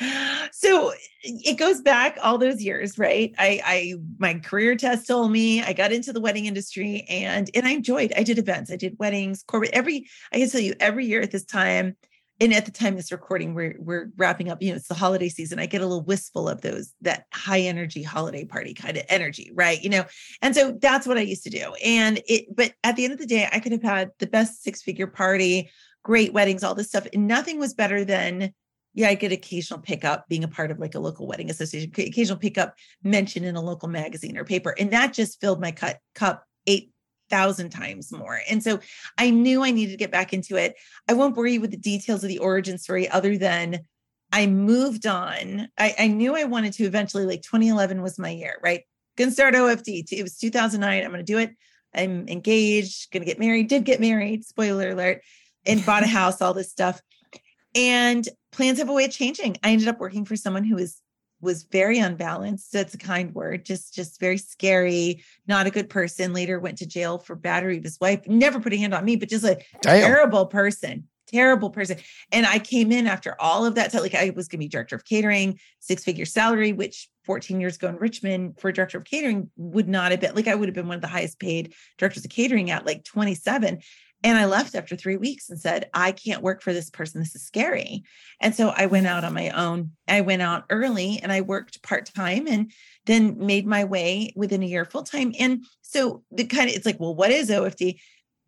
[0.52, 0.92] So
[1.22, 3.34] it goes back all those years, right?
[3.38, 7.66] I I my career test told me I got into the wedding industry and and
[7.66, 8.12] I enjoyed.
[8.16, 11.30] I did events, I did weddings, corporate every I can tell you every year at
[11.30, 11.96] this time
[12.40, 15.28] and at the time this recording we're we're wrapping up you know it's the holiday
[15.28, 19.04] season i get a little wistful of those that high energy holiday party kind of
[19.08, 20.04] energy right you know
[20.42, 23.18] and so that's what i used to do and it but at the end of
[23.18, 25.70] the day i could have had the best six figure party
[26.02, 28.52] great weddings all this stuff and nothing was better than
[28.94, 32.38] yeah i get occasional pickup being a part of like a local wedding association occasional
[32.38, 36.44] pickup mentioned in a local magazine or paper and that just filled my cut cup
[36.66, 36.92] eight
[37.30, 38.40] thousand times more.
[38.50, 38.80] And so
[39.16, 40.74] I knew I needed to get back into it.
[41.08, 43.80] I won't bore you with the details of the origin story other than
[44.32, 45.68] I moved on.
[45.78, 48.82] I, I knew I wanted to eventually, like 2011 was my year, right?
[49.16, 50.12] Gonna start OFD.
[50.12, 51.04] It was 2009.
[51.04, 51.54] I'm gonna do it.
[51.94, 55.22] I'm engaged, gonna get married, did get married, spoiler alert,
[55.66, 57.00] and bought a house, all this stuff.
[57.74, 59.56] And plans have a way of changing.
[59.62, 61.00] I ended up working for someone who was
[61.42, 62.72] was very unbalanced.
[62.72, 63.64] That's a kind word.
[63.64, 65.24] Just just very scary.
[65.46, 66.32] Not a good person.
[66.32, 68.26] Later went to jail for battery of his wife.
[68.26, 70.02] Never put a hand on me, but just a Damn.
[70.02, 71.08] terrible person.
[71.28, 71.96] Terrible person.
[72.32, 73.92] And I came in after all of that.
[73.92, 77.60] So like I was going to be director of catering, six figure salary, which 14
[77.60, 80.68] years ago in Richmond for director of catering would not have been like I would
[80.68, 83.80] have been one of the highest paid directors of catering at like 27.
[84.22, 87.20] And I left after three weeks and said, I can't work for this person.
[87.20, 88.02] This is scary.
[88.40, 89.92] And so I went out on my own.
[90.08, 92.70] I went out early and I worked part time and
[93.06, 95.32] then made my way within a year full time.
[95.38, 97.98] And so the kind of, it's like, well, what is OFD?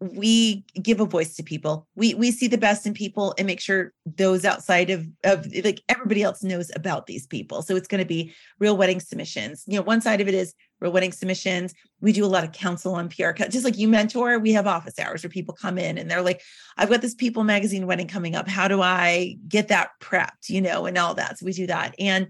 [0.03, 1.87] we give a voice to people.
[1.95, 5.81] We we see the best in people and make sure those outside of of like
[5.89, 7.63] everybody else knows about these people.
[7.63, 9.63] So it's going to be real wedding submissions.
[9.67, 11.73] You know, one side of it is real wedding submissions.
[12.01, 13.31] We do a lot of counsel on PR.
[13.31, 16.43] Just like you mentor, we have office hours where people come in and they're like,
[16.77, 18.49] "I've got this People Magazine wedding coming up.
[18.49, 21.39] How do I get that prepped?" You know, and all that.
[21.39, 22.29] So we do that, and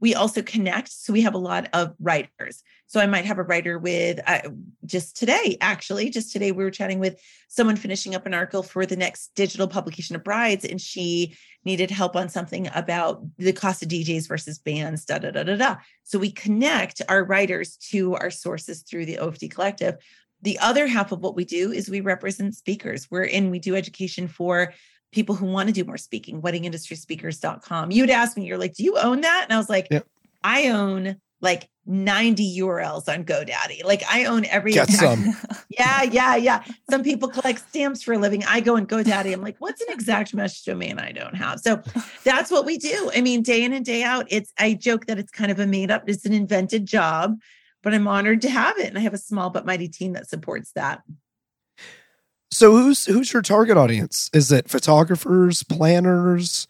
[0.00, 0.90] we also connect.
[0.90, 2.62] So we have a lot of writers.
[2.92, 4.50] So I might have a writer with uh,
[4.84, 7.18] just today, actually, just today we were chatting with
[7.48, 11.34] someone finishing up an article for the next digital publication of Brides, and she
[11.64, 15.56] needed help on something about the cost of DJs versus bands, da da da da
[15.56, 15.76] da.
[16.02, 19.94] So we connect our writers to our sources through the OFD Collective.
[20.42, 23.10] The other half of what we do is we represent speakers.
[23.10, 24.74] We're in, we do education for
[25.12, 27.90] people who want to do more speaking, weddingindustryspeakers.com.
[27.90, 29.44] You'd ask me, you're like, do you own that?
[29.44, 30.06] And I was like, yep.
[30.44, 33.84] I own like 90 URLs on GoDaddy.
[33.84, 35.34] Like I own every Get some.
[35.68, 36.64] yeah, yeah, yeah.
[36.88, 38.44] Some people collect stamps for a living.
[38.44, 39.32] I go and GoDaddy.
[39.32, 41.60] I'm like, what's an exact match domain I don't have?
[41.60, 41.82] So
[42.22, 43.10] that's what we do.
[43.14, 45.66] I mean, day in and day out, it's I joke that it's kind of a
[45.66, 47.36] made up, it's an invented job,
[47.82, 48.86] but I'm honored to have it.
[48.86, 51.02] And I have a small but mighty team that supports that.
[52.52, 54.30] So who's who's your target audience?
[54.32, 56.68] Is it photographers, planners?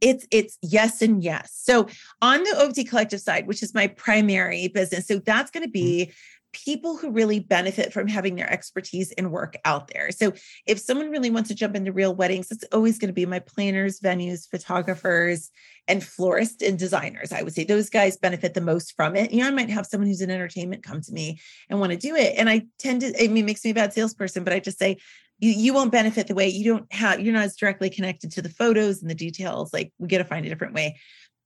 [0.00, 1.52] It's it's yes and yes.
[1.54, 1.88] So
[2.22, 6.06] on the OFD collective side, which is my primary business, so that's going to be
[6.06, 6.12] mm-hmm.
[6.52, 10.10] people who really benefit from having their expertise and work out there.
[10.10, 10.32] So
[10.66, 13.40] if someone really wants to jump into real weddings, it's always going to be my
[13.40, 15.50] planners, venues, photographers,
[15.88, 17.32] and florists and designers.
[17.32, 19.32] I would say those guys benefit the most from it.
[19.32, 21.98] You know, I might have someone who's in entertainment come to me and want to
[21.98, 22.34] do it.
[22.36, 24.78] And I tend to, I mean, it makes me a bad salesperson, but I just
[24.78, 24.98] say,
[25.38, 28.42] you, you won't benefit the way you don't have you're not as directly connected to
[28.42, 30.98] the photos and the details like we got to find a different way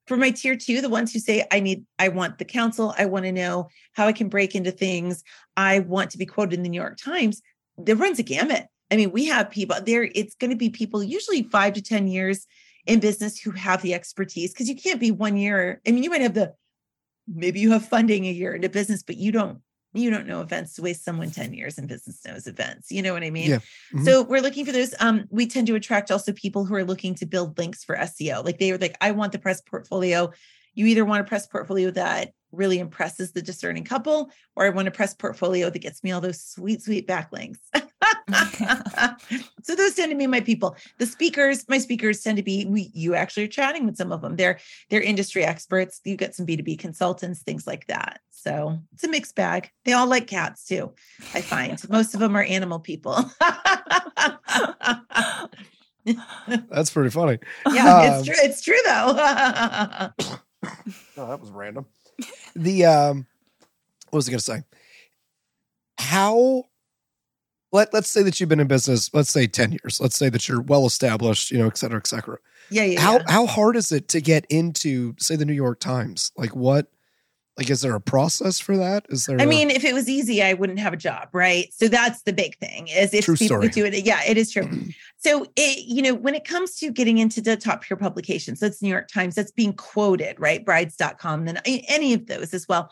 [0.06, 3.06] for my tier two, the ones who say, I need, I want the counsel, I
[3.06, 5.22] want to know how I can break into things,
[5.56, 7.40] I want to be quoted in the New York Times,
[7.78, 8.66] there runs a gamut.
[8.90, 12.08] I mean, we have people there, it's going to be people usually five to 10
[12.08, 12.46] years
[12.86, 15.80] in business who have the expertise because you can't be one year.
[15.86, 16.52] I mean, you might have the
[17.28, 19.60] maybe you have funding a year into business, but you don't
[19.94, 22.90] you don't know events the way someone 10 years in business knows events.
[22.90, 23.50] You know what I mean?
[23.50, 23.56] Yeah.
[23.56, 24.04] Mm-hmm.
[24.04, 24.94] So we're looking for those.
[25.00, 28.44] Um, we tend to attract also people who are looking to build links for SEO.
[28.44, 30.32] Like they were like, I want the press portfolio.
[30.74, 34.88] You either want a press portfolio that really impresses the discerning couple, or I want
[34.88, 37.58] a press portfolio that gets me all those sweet, sweet backlinks.
[39.62, 40.76] so those tend to be my people.
[40.98, 44.20] The speakers, my speakers tend to be we you actually are chatting with some of
[44.20, 44.36] them.
[44.36, 44.58] They're
[44.90, 46.00] they're industry experts.
[46.04, 48.20] You get some B2B consultants, things like that.
[48.30, 49.70] So it's a mixed bag.
[49.84, 50.92] They all like cats too,
[51.34, 51.78] I find.
[51.88, 53.14] Most of them are animal people.
[56.68, 57.38] That's pretty funny.
[57.72, 58.34] Yeah, um, it's true.
[58.38, 59.14] It's true though.
[61.16, 61.86] oh, that was random.
[62.54, 63.26] The um
[64.10, 64.62] what was I gonna say?
[65.98, 66.64] How
[67.72, 70.00] let, let's say that you've been in business, let's say 10 years.
[70.00, 72.38] Let's say that you're well established, you know, et cetera, et cetera.
[72.70, 73.00] Yeah, yeah.
[73.00, 73.24] How yeah.
[73.28, 76.32] how hard is it to get into, say, the New York Times?
[76.36, 76.86] Like what
[77.58, 79.04] like is there a process for that?
[79.10, 81.66] Is there I mean, if it was easy, I wouldn't have a job, right?
[81.74, 82.88] So that's the big thing.
[82.88, 83.68] Is if True people story.
[83.68, 84.68] do it, yeah, it is true.
[85.18, 88.80] so it, you know, when it comes to getting into the top tier publications, that's
[88.80, 90.64] New York Times, that's being quoted, right?
[90.64, 92.90] Brides.com, then any of those as well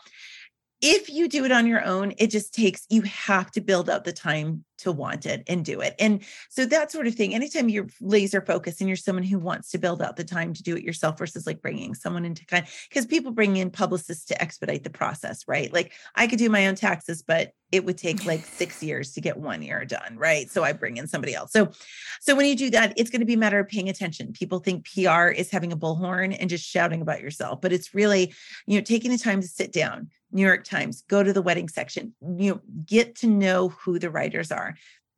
[0.81, 4.03] if you do it on your own, it just takes, you have to build up
[4.03, 5.93] the time to want it and do it.
[5.99, 9.69] And so that sort of thing, anytime you're laser focused and you're someone who wants
[9.71, 12.65] to build out the time to do it yourself versus like bringing someone into kind,
[12.89, 15.71] because people bring in publicists to expedite the process, right?
[15.71, 19.21] Like I could do my own taxes, but it would take like six years to
[19.21, 20.49] get one year done, right?
[20.49, 21.51] So I bring in somebody else.
[21.51, 21.71] So,
[22.19, 24.33] so when you do that, it's going to be a matter of paying attention.
[24.33, 28.33] People think PR is having a bullhorn and just shouting about yourself, but it's really,
[28.65, 31.69] you know, taking the time to sit down, New York Times, go to the wedding
[31.69, 34.75] section, you know, get to know who the writers are.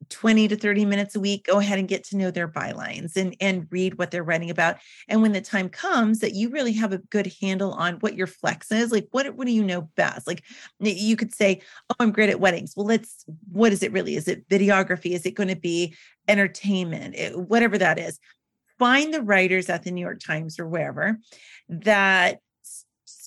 [0.09, 3.35] 20 to 30 minutes a week go ahead and get to know their bylines and
[3.39, 4.77] and read what they're writing about.
[5.07, 8.27] And when the time comes that you really have a good handle on what your
[8.27, 10.27] flex is like what what do you know best?
[10.27, 10.43] Like
[10.79, 12.73] you could say oh i'm great at weddings.
[12.75, 14.15] Well let's what is it really?
[14.15, 15.11] Is it videography?
[15.11, 15.95] Is it going to be
[16.27, 17.15] entertainment?
[17.15, 18.19] It, whatever that is.
[18.79, 21.17] Find the writers at the new york times or wherever
[21.69, 22.39] that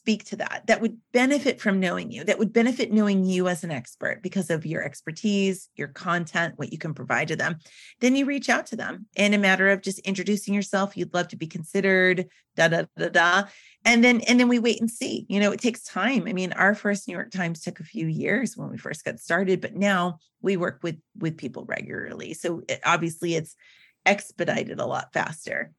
[0.07, 3.64] speak to that that would benefit from knowing you that would benefit knowing you as
[3.64, 7.57] an expert because of your expertise your content what you can provide to them
[8.00, 11.26] then you reach out to them in a matter of just introducing yourself you'd love
[11.26, 13.42] to be considered da da da da
[13.84, 16.28] and then and then we wait and see you know it takes time.
[16.28, 19.18] I mean our first new york times took a few years when we first got
[19.18, 22.32] started but now we work with with people regularly.
[22.34, 23.57] So it, obviously it's
[24.04, 25.72] expedited a lot faster.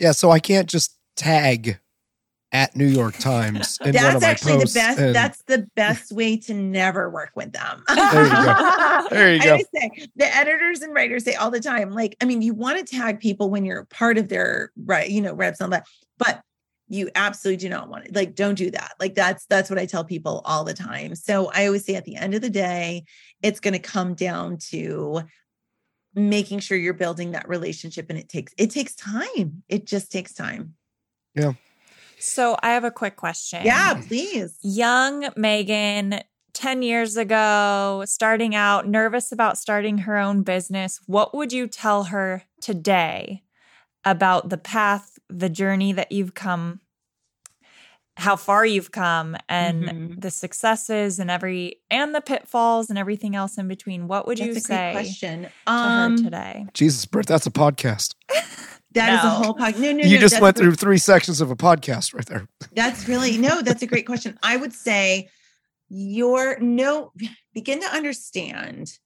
[0.00, 1.78] Yeah, so I can't just tag
[2.54, 5.68] at New York Times in one that's of my actually the best and- that's the
[5.76, 9.06] best way to never work with them There you go.
[9.10, 9.50] There you I go.
[9.50, 12.78] always say the editors and writers say all the time, like, I mean, you want
[12.78, 15.86] to tag people when you're part of their right, you know, reps and all that,
[16.16, 16.40] but
[16.88, 18.14] you absolutely do not want it.
[18.14, 18.92] Like, don't do that.
[19.00, 21.14] Like, that's that's what I tell people all the time.
[21.14, 23.04] So I always say at the end of the day,
[23.42, 25.22] it's going to come down to
[26.14, 29.62] making sure you're building that relationship and it takes it takes time.
[29.68, 30.74] It just takes time.
[32.24, 33.60] So I have a quick question.
[33.66, 34.58] Yeah, please.
[34.62, 36.20] Young Megan,
[36.54, 41.00] 10 years ago, starting out, nervous about starting her own business.
[41.06, 43.42] What would you tell her today
[44.06, 46.80] about the path, the journey that you've come,
[48.16, 50.20] how far you've come, and Mhm.
[50.22, 54.06] the successes and every, and the pitfalls and everything else in between?
[54.08, 55.42] What would you That's a say question.
[55.42, 56.66] to Um, her today?
[56.72, 58.14] Jesus, Britt, that's a podcast.
[58.94, 59.78] that is a whole podcast.
[59.78, 60.04] No, no, no.
[60.04, 62.46] you no, just went through three sections of a podcast right there.
[62.74, 64.38] That's really no, that's a great question.
[64.42, 65.28] I would say
[65.88, 67.12] your no
[67.52, 68.98] begin to understand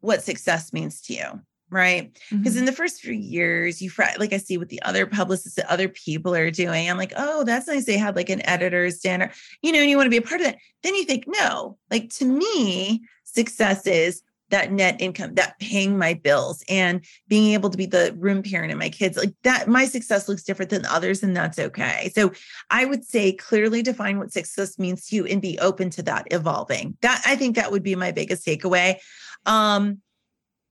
[0.00, 2.12] what success means to you, right?
[2.30, 2.60] Because Mhm.
[2.60, 5.70] in the first few years, you fret, like I see what the other publicists that
[5.70, 6.90] other people are doing.
[6.90, 7.84] I'm like, oh, that's nice.
[7.84, 9.30] They had like an editor's dinner,
[9.62, 10.58] you know, and you want to be a part of that.
[10.82, 14.22] Then you think, no, like to me, success is
[14.54, 18.70] that net income, that paying my bills and being able to be the room parent
[18.70, 19.16] of my kids.
[19.16, 22.12] Like that, my success looks different than others, and that's okay.
[22.14, 22.30] So
[22.70, 26.28] I would say clearly define what success means to you and be open to that
[26.30, 26.96] evolving.
[27.02, 28.98] That I think that would be my biggest takeaway.
[29.44, 30.00] Um,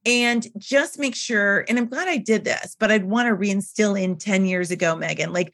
[0.06, 4.02] and just make sure, and I'm glad I did this, but I'd want to reinstill
[4.02, 5.54] in 10 years ago, Megan, like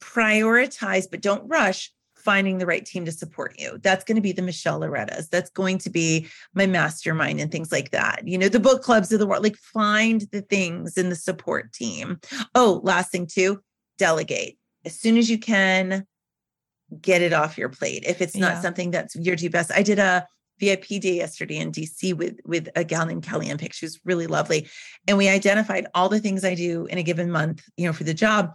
[0.00, 3.78] prioritize, but don't rush finding the right team to support you.
[3.82, 5.28] That's going to be the Michelle Loretta's.
[5.28, 8.26] That's going to be my mastermind and things like that.
[8.26, 11.72] You know, the book clubs of the world, like find the things in the support
[11.72, 12.18] team.
[12.54, 13.62] Oh, last thing too,
[13.98, 14.56] delegate.
[14.86, 16.06] as soon as you can,
[17.02, 18.02] get it off your plate.
[18.06, 18.60] If it's not Yeah.
[18.62, 19.70] something that's your do best.
[19.70, 20.26] I did a
[20.58, 23.72] VIP day yesterday in DC with with a gal named Kellyanne Pick.
[23.74, 24.68] She was really lovely.
[25.06, 28.04] And we identified all the things I do in a given month, you know, for
[28.04, 28.54] the job.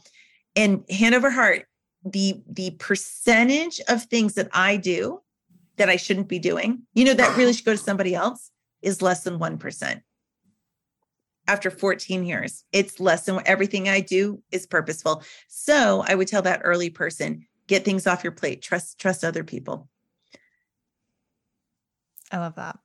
[0.55, 1.65] And hand over heart,
[2.05, 5.21] the the percentage of things that I do
[5.77, 8.51] that I shouldn't be doing, you know, that really should go to somebody else
[8.81, 10.01] is less than 1%.
[11.47, 15.23] After 14 years, it's less than everything I do is purposeful.
[15.47, 19.43] So I would tell that early person, get things off your plate, trust, trust other
[19.43, 19.89] people.
[22.31, 22.79] I love that.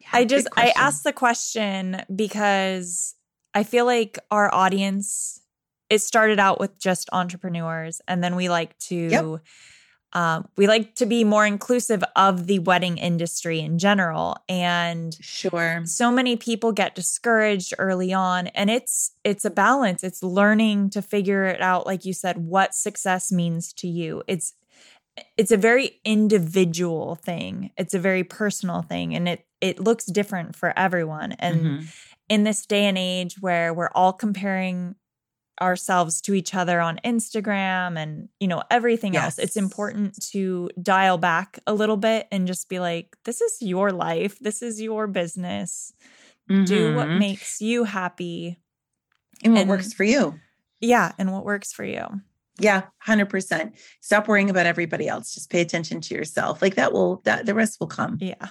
[0.00, 3.14] Yeah, I just I asked the question because
[3.54, 5.40] I feel like our audience
[5.90, 9.40] it started out with just entrepreneurs and then we like to
[10.12, 15.82] um, we like to be more inclusive of the wedding industry in general and Sure.
[15.84, 21.02] so many people get discouraged early on and it's it's a balance it's learning to
[21.02, 24.54] figure it out like you said what success means to you it's
[25.36, 30.54] it's a very individual thing it's a very personal thing and it it looks different
[30.54, 31.86] for everyone and Mhm.
[32.28, 34.94] in this day and age where we're all comparing
[35.60, 41.18] ourselves to each other on Instagram and you know everything else it's important to dial
[41.18, 45.06] back a little bit and just be like this is your life this is your
[45.06, 45.92] business
[46.64, 47.18] do what Mhm.
[47.18, 48.58] makes you happy
[49.42, 50.38] and what and- works for you.
[50.80, 52.04] yeah and what works for you
[52.58, 53.74] Yeah, 100%.
[54.00, 55.34] Stop worrying about everybody else.
[55.34, 56.62] Just pay attention to yourself.
[56.62, 58.16] Like that will that the rest will come.
[58.20, 58.48] yeah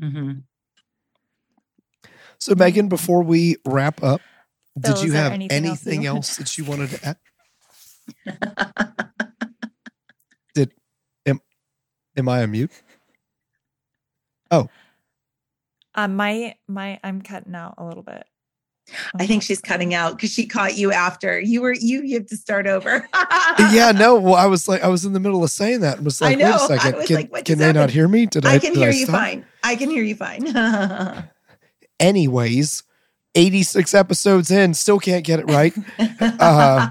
[0.00, 0.44] Mhm.
[2.38, 4.37] So, Megan, before we wrap up, Phil,
[4.82, 7.16] did is you have anything else anything want- else that you wanted to add?
[10.54, 10.72] Did
[11.26, 11.40] am
[12.16, 12.72] am I a on mute?
[14.50, 18.24] um my my i'm cutting out a little bit
[19.18, 21.38] I think she's cutting out because she caught you after.
[21.38, 23.06] You were you you have to start over.
[23.70, 24.14] yeah, no.
[24.20, 26.28] Well, I was like, I was in the middle of saying that and was I
[26.30, 26.44] like, know.
[26.46, 28.24] wait a I second, was can, like, can just they not hear me?
[28.24, 28.54] Did I?
[28.54, 29.44] I can did hear I you fine.
[29.62, 31.28] I can hear you fine.
[32.00, 32.82] Anyways,
[33.38, 35.74] eighty six episodes in, still can't get it right.
[36.20, 36.88] Uh,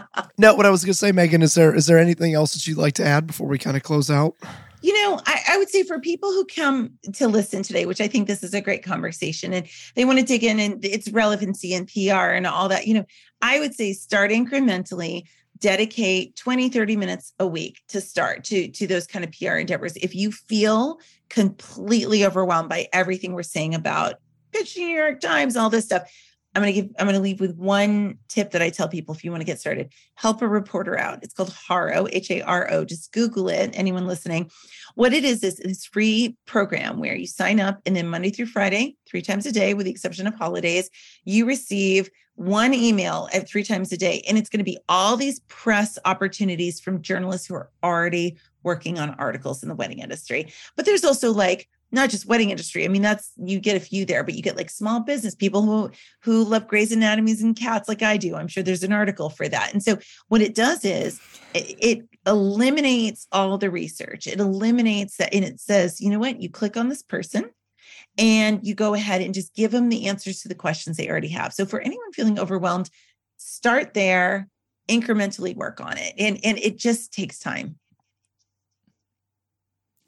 [0.40, 2.66] No, what I was going to say, Megan, is there is there anything else that
[2.66, 4.36] you'd like to add before we kind of close out?
[4.80, 8.08] You know, I, I would say for people who come to listen today, which I
[8.08, 9.66] think this is a great conversation and
[9.96, 13.04] they want to dig in and its relevancy and PR and all that, you know,
[13.42, 15.24] I would say start incrementally,
[15.58, 19.94] dedicate 20, 30 minutes a week to start to, to those kind of PR endeavors.
[19.96, 24.14] If you feel completely overwhelmed by everything we're saying about
[24.60, 26.10] pitch New York Times, all this stuff,
[26.54, 29.14] I'm going to give, I'm going to leave with one tip that I tell people
[29.14, 31.20] if you want to get started, help a reporter out.
[31.22, 32.84] It's called HARO, H A R O.
[32.84, 33.70] Just Google it.
[33.72, 34.50] Anyone listening.
[34.96, 38.46] What it is, is this free program where you sign up and then Monday through
[38.46, 40.90] Friday, three times a day, with the exception of holidays,
[41.24, 44.24] you receive one email at three times a day.
[44.26, 48.98] And it's going to be all these press opportunities from journalists who are already working
[48.98, 50.52] on articles in the wedding industry.
[50.74, 52.84] But there's also like, not just wedding industry.
[52.84, 55.62] I mean, that's you get a few there, but you get like small business people
[55.62, 55.90] who
[56.22, 58.36] who love Grey's Anatomies and cats like I do.
[58.36, 59.72] I'm sure there's an article for that.
[59.72, 61.20] And so what it does is
[61.54, 64.26] it, it eliminates all the research.
[64.26, 66.40] It eliminates that, and it says, you know what?
[66.40, 67.50] You click on this person,
[68.18, 71.28] and you go ahead and just give them the answers to the questions they already
[71.28, 71.52] have.
[71.52, 72.90] So for anyone feeling overwhelmed,
[73.36, 74.48] start there,
[74.88, 77.78] incrementally work on it, and and it just takes time.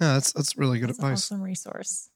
[0.02, 1.18] No, that's that's really good That's an advice.
[1.26, 2.08] awesome resource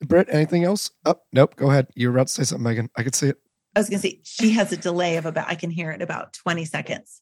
[0.00, 0.92] Britt, anything else?
[1.04, 1.56] Oh, nope.
[1.56, 1.88] Go ahead.
[1.96, 2.88] You were about to say something, Megan.
[2.96, 3.36] I could see it.
[3.74, 6.00] I was going to say she has a delay of about I can hear it
[6.02, 7.20] about 20 seconds.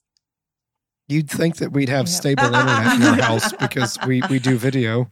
[1.09, 2.13] You'd think that we'd have Yeah.
[2.13, 5.09] stable internet in our house because we we do video.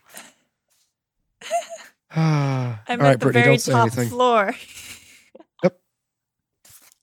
[2.14, 2.22] All
[2.86, 4.08] i'm right, at the Brittany, very don't say top anything.
[4.10, 4.54] floor
[5.62, 5.80] yep.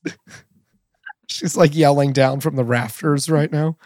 [1.28, 3.78] She's like yelling down from the rafters right now.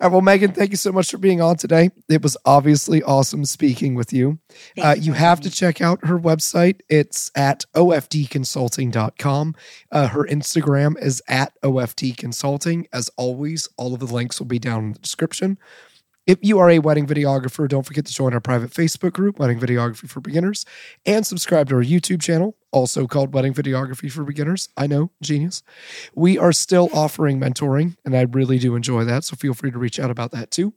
[0.00, 1.90] Right, well, Megan, thank you so much for being on today.
[2.08, 4.38] It was obviously awesome speaking with you.
[4.80, 6.80] Uh, you have to check out her website.
[6.88, 9.54] It's at ofdconsulting.com.
[9.90, 12.86] Uh, her Instagram is at OFD Consulting.
[12.92, 15.58] As always, all of the links will be down in the description.
[16.28, 19.58] If you are a wedding videographer, don't forget to join our private Facebook group, Wedding
[19.58, 20.66] Videography for Beginners,
[21.06, 24.68] and subscribe to our YouTube channel, also called Wedding Videography for Beginners.
[24.76, 25.62] I know, genius.
[26.14, 29.24] We are still offering mentoring, and I really do enjoy that.
[29.24, 30.74] So feel free to reach out about that too.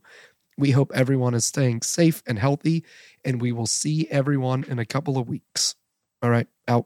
[0.57, 2.85] We hope everyone is staying safe and healthy,
[3.25, 5.75] and we will see everyone in a couple of weeks.
[6.21, 6.85] All right, out.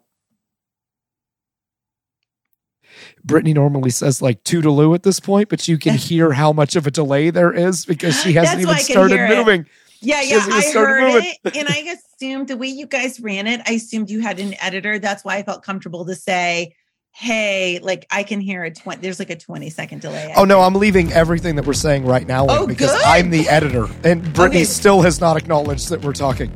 [3.23, 6.85] Brittany normally says like toodaloo at this point, but you can hear how much of
[6.87, 9.35] a delay there is because she hasn't even I started it.
[9.37, 9.65] moving.
[10.01, 10.45] Yeah, She yeah.
[10.51, 11.33] I heard moving.
[11.45, 14.53] it, and I assumed the way you guys ran it, I assumed you had an
[14.61, 14.99] editor.
[14.99, 16.75] That's why I felt comfortable to say
[17.17, 20.33] hey, like I can hear a 20, there's like a 20 second delay.
[20.35, 23.01] Oh no, I'm leaving everything that we're saying right now Oh, because good.
[23.05, 24.63] I'm the editor and Brittany Okay.
[24.65, 26.51] still has not acknowledged that we're talking.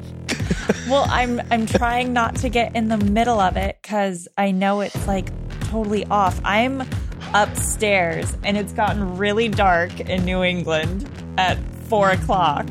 [0.87, 4.81] Well, I'm I'm trying not to get in the middle of it because I know
[4.81, 5.29] it's like
[5.69, 6.39] totally off.
[6.43, 6.83] I'm
[7.33, 11.57] upstairs and it's gotten really dark in New England at
[11.87, 12.67] four o'clock.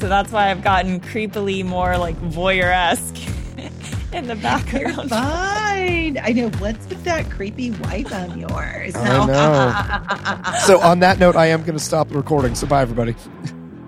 [0.00, 3.16] So that's why I've gotten creepily more like voyeur esque
[4.12, 5.10] in the You're background.
[5.10, 6.18] fine.
[6.22, 8.94] I know what's with that creepy wife of yours.
[8.96, 10.52] I know.
[10.66, 12.54] So on that note, I am going to stop the recording.
[12.54, 13.14] So bye everybody.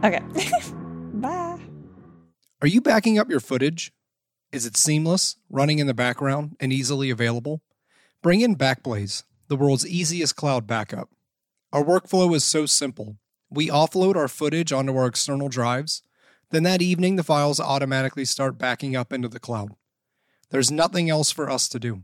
[0.04, 0.20] Okay.
[2.60, 3.92] Are you backing up your footage?
[4.50, 7.62] Is it seamless, running in the background, and easily available?
[8.20, 11.08] Bring in Backblaze, the world's easiest cloud backup.
[11.72, 13.18] Our workflow is so simple.
[13.48, 16.02] We offload our footage onto our external drives.
[16.50, 19.76] Then that evening, the files automatically start backing up into the cloud.
[20.50, 22.02] There's nothing else for us to do.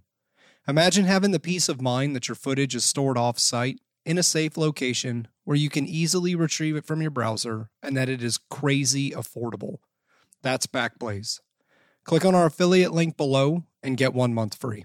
[0.68, 4.22] Imagine having the peace of mind that your footage is stored off site in a
[4.22, 8.38] safe location where you can easily retrieve it from your browser and that it is
[8.38, 9.78] crazy affordable.
[10.44, 11.40] That's Backblaze.
[12.04, 14.84] Click on our affiliate link below and get one month free.